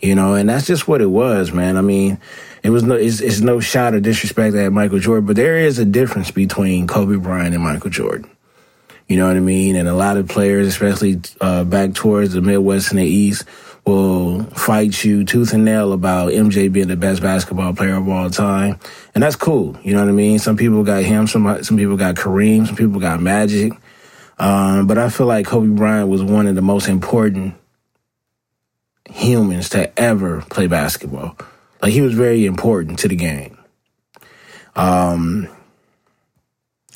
You 0.00 0.16
know, 0.16 0.34
and 0.34 0.48
that's 0.48 0.66
just 0.66 0.88
what 0.88 1.00
it 1.00 1.10
was, 1.10 1.52
man. 1.52 1.76
I 1.76 1.82
mean, 1.82 2.18
it 2.64 2.70
was 2.70 2.82
no 2.82 2.96
it's, 2.96 3.20
it's 3.20 3.40
no 3.40 3.60
shot 3.60 3.94
of 3.94 4.02
disrespect 4.02 4.56
at 4.56 4.72
Michael 4.72 4.98
Jordan, 4.98 5.26
but 5.26 5.36
there 5.36 5.58
is 5.58 5.78
a 5.78 5.84
difference 5.84 6.32
between 6.32 6.88
Kobe 6.88 7.16
Bryant 7.16 7.54
and 7.54 7.62
Michael 7.62 7.90
Jordan. 7.90 8.28
You 9.10 9.16
know 9.16 9.26
what 9.26 9.36
I 9.36 9.40
mean? 9.40 9.74
And 9.74 9.88
a 9.88 9.92
lot 9.92 10.18
of 10.18 10.28
players, 10.28 10.68
especially 10.68 11.20
uh, 11.40 11.64
back 11.64 11.94
towards 11.94 12.32
the 12.32 12.40
Midwest 12.40 12.90
and 12.90 13.00
the 13.00 13.04
East, 13.04 13.44
will 13.84 14.44
fight 14.44 15.02
you 15.02 15.24
tooth 15.24 15.52
and 15.52 15.64
nail 15.64 15.92
about 15.92 16.30
MJ 16.30 16.72
being 16.72 16.86
the 16.86 16.96
best 16.96 17.20
basketball 17.20 17.74
player 17.74 17.96
of 17.96 18.08
all 18.08 18.30
time. 18.30 18.78
And 19.12 19.24
that's 19.24 19.34
cool. 19.34 19.76
You 19.82 19.94
know 19.94 19.98
what 19.98 20.08
I 20.08 20.12
mean? 20.12 20.38
Some 20.38 20.56
people 20.56 20.84
got 20.84 21.02
him, 21.02 21.26
some, 21.26 21.60
some 21.64 21.76
people 21.76 21.96
got 21.96 22.14
Kareem, 22.14 22.68
some 22.68 22.76
people 22.76 23.00
got 23.00 23.20
Magic. 23.20 23.72
Um, 24.38 24.86
but 24.86 24.96
I 24.96 25.08
feel 25.08 25.26
like 25.26 25.44
Kobe 25.44 25.74
Bryant 25.74 26.08
was 26.08 26.22
one 26.22 26.46
of 26.46 26.54
the 26.54 26.62
most 26.62 26.86
important 26.86 27.54
humans 29.10 29.70
to 29.70 29.98
ever 29.98 30.42
play 30.42 30.68
basketball. 30.68 31.36
Like 31.82 31.92
he 31.92 32.00
was 32.00 32.14
very 32.14 32.46
important 32.46 33.00
to 33.00 33.08
the 33.08 33.16
game. 33.16 33.58
Um, 34.76 35.48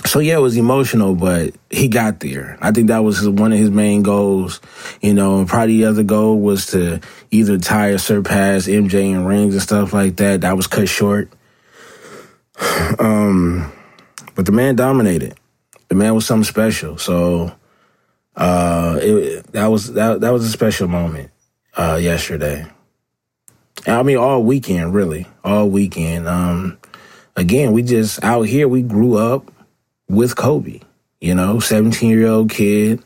so 0.07 0.19
yeah, 0.19 0.37
it 0.37 0.41
was 0.41 0.57
emotional, 0.57 1.15
but 1.15 1.55
he 1.71 1.89
got 1.89 2.21
there. 2.21 2.59
I 2.61 2.73
think 2.73 2.89
that 2.89 2.99
was 2.99 3.27
one 3.27 3.53
of 3.53 3.59
his 3.59 3.71
main 3.71 4.03
goals. 4.03 4.61
You 5.01 5.15
know, 5.15 5.39
and 5.39 5.49
probably 5.49 5.79
the 5.79 5.87
other 5.87 6.03
goal 6.03 6.41
was 6.41 6.67
to 6.69 7.01
either 7.31 7.59
tie 7.59 7.89
or 7.89 7.99
surpass 7.99 8.67
MJ 8.67 9.13
in 9.13 9.25
rings 9.25 9.55
and 9.55 9.63
stuff 9.63 9.93
like 9.93 10.17
that. 10.17 10.43
That 10.43 10.57
was 10.57 10.67
cut 10.67 10.89
short. 10.89 11.31
Um, 12.97 13.73
but 14.37 14.47
the 14.47 14.53
man 14.53 14.77
dominated. 14.77 15.35
The 15.89 15.97
man 15.97 16.15
was 16.15 16.25
something 16.25 16.45
special. 16.45 16.97
So, 16.97 17.53
uh, 18.37 18.99
it, 19.03 19.53
that 19.53 19.67
was 19.67 19.93
that 19.95 20.21
that 20.21 20.33
was 20.33 20.45
a 20.45 20.49
special 20.49 20.87
moment 20.87 21.31
uh, 21.77 21.99
yesterday. 22.01 22.67
I 23.87 24.03
mean, 24.03 24.17
all 24.17 24.43
weekend, 24.43 24.95
really, 24.95 25.27
all 25.43 25.69
weekend. 25.69 26.29
Um, 26.29 26.79
again, 27.37 27.73
we 27.73 27.83
just 27.83 28.23
out 28.23 28.43
here. 28.43 28.69
We 28.69 28.83
grew 28.83 29.17
up 29.17 29.51
with 30.09 30.37
Kobe. 30.37 30.81
You 31.21 31.35
know, 31.35 31.59
17 31.59 32.11
year 32.11 32.29
old 32.29 32.51
kid 32.51 33.03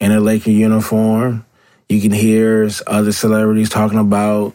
in 0.00 0.12
a 0.12 0.20
Laker 0.20 0.50
uniform. 0.50 1.46
You 1.88 2.00
can 2.00 2.12
hear 2.12 2.68
other 2.86 3.12
celebrities 3.12 3.68
talking 3.68 3.98
about, 3.98 4.54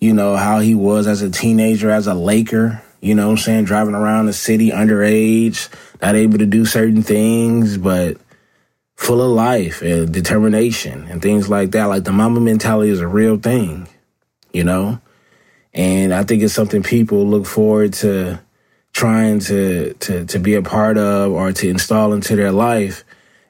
you 0.00 0.12
know, 0.12 0.36
how 0.36 0.60
he 0.60 0.74
was 0.74 1.06
as 1.06 1.22
a 1.22 1.30
teenager, 1.30 1.90
as 1.90 2.06
a 2.06 2.14
Laker, 2.14 2.82
you 3.00 3.14
know 3.14 3.30
I'm 3.30 3.36
saying, 3.36 3.64
driving 3.64 3.94
around 3.94 4.26
the 4.26 4.32
city 4.32 4.70
underage, 4.70 5.68
not 6.02 6.16
able 6.16 6.38
to 6.38 6.46
do 6.46 6.64
certain 6.64 7.02
things, 7.02 7.78
but 7.78 8.16
full 8.96 9.22
of 9.22 9.30
life 9.30 9.82
and 9.82 10.12
determination 10.12 11.06
and 11.08 11.22
things 11.22 11.48
like 11.48 11.70
that. 11.72 11.84
Like 11.84 12.04
the 12.04 12.12
Mamba 12.12 12.40
mentality 12.40 12.90
is 12.90 13.00
a 13.00 13.06
real 13.06 13.38
thing, 13.38 13.86
you 14.52 14.64
know? 14.64 15.00
And 15.72 16.12
I 16.12 16.24
think 16.24 16.42
it's 16.42 16.54
something 16.54 16.82
people 16.82 17.24
look 17.24 17.46
forward 17.46 17.92
to 17.94 18.40
trying 18.92 19.38
to, 19.40 19.94
to, 19.94 20.24
to 20.26 20.38
be 20.38 20.54
a 20.54 20.62
part 20.62 20.98
of 20.98 21.32
or 21.32 21.52
to 21.52 21.68
install 21.68 22.12
into 22.12 22.36
their 22.36 22.52
life 22.52 23.04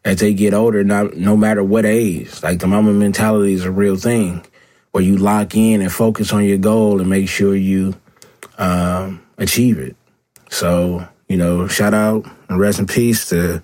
as 0.05 0.17
they 0.21 0.35
get 0.35 0.55
older, 0.55 0.85
not, 0.85 1.17
no 1.17 1.37
matter 1.37 1.63
what 1.63 1.85
age. 1.85 2.43
Like 2.43 2.59
the 2.59 2.67
Mamba 2.67 2.93
mentality 2.93 3.53
is 3.53 3.65
a 3.65 3.71
real 3.71 3.97
thing 3.97 4.45
where 4.93 5.05
you 5.05 5.17
lock 5.17 5.55
in 5.55 5.81
and 5.81 5.93
focus 5.93 6.33
on 6.33 6.45
your 6.45 6.59
goal 6.59 7.01
and 7.01 7.11
make 7.11 7.29
sure 7.29 7.55
you 7.55 7.95
um, 8.59 9.23
achieve 9.37 9.79
it. 9.79 9.97
So, 10.51 11.07
you 11.29 11.37
know, 11.37 11.69
shout 11.69 11.95
out 11.95 12.27
and 12.49 12.59
rest 12.59 12.79
in 12.79 12.87
peace 12.87 13.29
to 13.29 13.63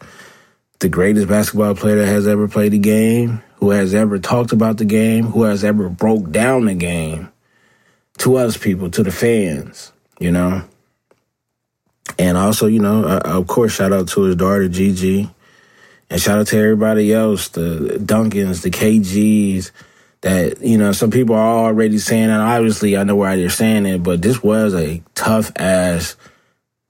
the 0.81 0.89
greatest 0.89 1.29
basketball 1.29 1.75
player 1.75 1.97
that 1.97 2.07
has 2.07 2.27
ever 2.27 2.47
played 2.47 2.73
the 2.73 2.79
game, 2.79 3.43
who 3.57 3.71
has 3.71 3.95
ever 3.95 4.19
talked 4.19 4.53
about 4.53 4.77
the 4.77 4.85
game, 4.85 5.25
who 5.25 5.45
has 5.45 5.65
ever 5.65 5.89
broke 5.89 6.31
down 6.31 6.67
the 6.67 6.75
game 6.75 7.31
to 8.19 8.37
us 8.37 8.57
people, 8.57 8.91
to 8.91 9.03
the 9.03 9.11
fans, 9.11 9.93
you 10.21 10.31
know. 10.31 10.63
And 12.19 12.37
also, 12.37 12.67
you 12.67 12.81
know, 12.81 13.05
uh, 13.05 13.23
of 13.25 13.47
course, 13.47 13.75
shout 13.75 13.93
out 13.93 14.09
to 14.09 14.23
his 14.23 14.37
daughter, 14.37 14.69
Gigi. 14.69 15.31
And 16.11 16.21
shout 16.21 16.39
out 16.39 16.47
to 16.49 16.59
everybody 16.59 17.13
else, 17.13 17.49
the 17.49 17.99
Duncans, 18.01 18.63
the 18.63 18.71
KGs, 18.71 19.71
that, 20.21 20.61
you 20.63 20.79
know, 20.79 20.93
some 20.93 21.11
people 21.11 21.35
are 21.35 21.65
already 21.65 21.99
saying, 21.99 22.25
and 22.25 22.43
obviously 22.43 22.97
I 22.97 23.05
know 23.05 23.17
why 23.17 23.37
they're 23.37 23.51
saying 23.51 23.87
it, 23.87 24.03
but 24.03 24.23
this 24.23 24.43
was 24.43 24.75
a 24.75 25.03
tough 25.15 25.53
ass, 25.57 26.17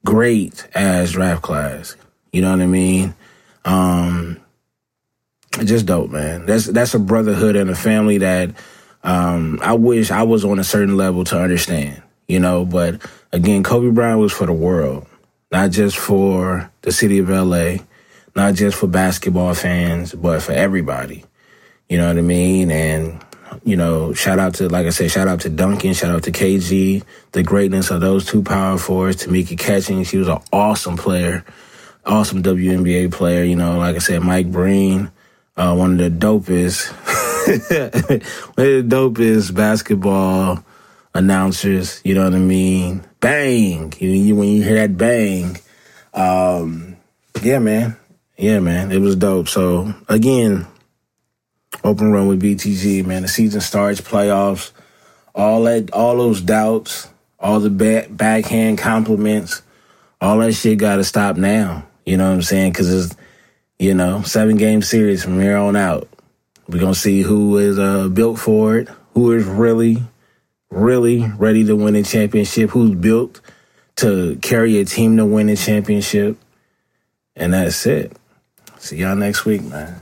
great 0.05 0.67
ass 0.75 1.11
draft 1.11 1.41
class. 1.41 1.95
You 2.31 2.41
know 2.41 2.51
what 2.51 2.61
I 2.61 2.65
mean? 2.65 3.13
Um, 3.63 4.39
just 5.63 5.85
dope, 5.85 6.11
man. 6.11 6.45
That's, 6.45 6.65
that's 6.65 6.93
a 6.93 6.99
brotherhood 6.99 7.55
and 7.55 7.69
a 7.69 7.75
family 7.75 8.19
that, 8.19 8.51
um, 9.03 9.59
I 9.61 9.73
wish 9.73 10.11
I 10.11 10.23
was 10.23 10.43
on 10.43 10.59
a 10.59 10.63
certain 10.63 10.97
level 10.97 11.23
to 11.25 11.39
understand, 11.39 12.01
you 12.27 12.39
know, 12.39 12.65
but 12.65 13.01
again, 13.31 13.63
Kobe 13.63 13.89
Bryant 13.89 14.19
was 14.19 14.33
for 14.33 14.45
the 14.45 14.53
world 14.53 15.07
not 15.55 15.71
just 15.71 15.97
for 15.97 16.69
the 16.81 16.91
city 16.91 17.19
of 17.19 17.29
LA, 17.29 17.77
not 18.35 18.55
just 18.55 18.77
for 18.77 18.87
basketball 18.87 19.53
fans, 19.53 20.13
but 20.13 20.41
for 20.41 20.51
everybody. 20.51 21.23
You 21.87 21.97
know 21.97 22.07
what 22.07 22.17
I 22.17 22.21
mean? 22.21 22.71
And, 22.71 23.23
you 23.63 23.77
know, 23.77 24.13
shout 24.13 24.37
out 24.37 24.55
to, 24.55 24.67
like 24.67 24.85
I 24.85 24.89
said, 24.89 25.11
shout 25.11 25.29
out 25.29 25.41
to 25.41 25.49
Duncan, 25.49 25.93
shout 25.93 26.11
out 26.11 26.23
to 26.23 26.31
KG, 26.31 27.03
the 27.31 27.41
greatness 27.41 27.89
of 27.89 28.01
those 28.01 28.25
two 28.25 28.43
power 28.43 28.77
forwards, 28.77 29.25
Tamika 29.25 29.57
Catchings. 29.57 30.09
She 30.09 30.17
was 30.17 30.27
an 30.27 30.39
awesome 30.51 30.97
player, 30.97 31.45
awesome 32.05 32.43
WNBA 32.43 33.13
player. 33.13 33.43
You 33.43 33.55
know, 33.55 33.77
like 33.77 33.95
I 33.95 33.99
said, 33.99 34.23
Mike 34.23 34.51
Breen, 34.51 35.11
uh, 35.55 35.73
one 35.73 35.93
of 35.93 35.97
the 35.99 36.09
dopest, 36.09 36.91
one 38.55 38.67
of 38.67 38.89
the 38.89 38.95
dopest 38.95 39.55
basketball 39.55 40.65
announcers. 41.15 42.01
You 42.03 42.13
know 42.13 42.25
what 42.25 42.35
I 42.35 42.39
mean? 42.39 43.03
Bang! 43.19 43.93
You, 43.97 44.09
you 44.09 44.35
when 44.35 44.49
you 44.49 44.61
hear 44.61 44.75
that 44.75 44.97
bang, 44.97 45.57
um, 46.13 46.97
yeah, 47.41 47.57
man, 47.59 47.97
yeah, 48.37 48.59
man, 48.59 48.91
it 48.91 48.99
was 48.99 49.15
dope. 49.15 49.47
So 49.49 49.91
again, 50.07 50.67
open 51.83 52.11
run 52.11 52.27
with 52.27 52.43
BTG, 52.43 53.05
man. 53.05 53.23
The 53.23 53.27
season 53.27 53.61
starts, 53.61 54.01
playoffs, 54.01 54.71
all 55.33 55.63
that, 55.63 55.91
all 55.91 56.17
those 56.17 56.41
doubts, 56.41 57.09
all 57.39 57.59
the 57.59 57.69
back, 57.69 58.07
backhand 58.11 58.77
compliments, 58.77 59.61
all 60.21 60.37
that 60.39 60.53
shit 60.53 60.77
got 60.77 60.97
to 60.97 61.03
stop 61.03 61.37
now. 61.37 61.85
You 62.05 62.17
know 62.17 62.27
what 62.27 62.35
I'm 62.35 62.41
saying? 62.43 62.73
Because 62.73 62.93
it's, 62.93 63.15
you 63.79 63.93
know, 63.93 64.21
seven 64.21 64.57
game 64.57 64.81
series 64.81 65.23
from 65.23 65.39
here 65.39 65.57
on 65.57 65.75
out. 65.75 66.07
We're 66.67 66.79
gonna 66.79 66.95
see 66.95 67.21
who 67.21 67.57
is 67.57 67.77
uh, 67.77 68.07
built 68.07 68.39
for 68.39 68.77
it, 68.77 68.89
who 69.13 69.31
is 69.33 69.45
really, 69.45 70.03
really 70.75 71.31
ready 71.37 71.63
to 71.65 71.75
win 71.75 71.95
a 71.95 72.03
championship, 72.03 72.71
who's 72.71 72.93
built 72.93 73.41
to 73.97 74.37
carry 74.41 74.77
a 74.79 74.85
team 74.85 75.17
to 75.17 75.25
win 75.25 75.49
a 75.49 75.55
championship, 75.55 76.37
and 77.35 77.53
that's 77.53 77.85
it. 77.85 78.15
See 78.79 78.97
y'all 78.97 79.15
next 79.15 79.45
week, 79.45 79.63
man. 79.63 80.01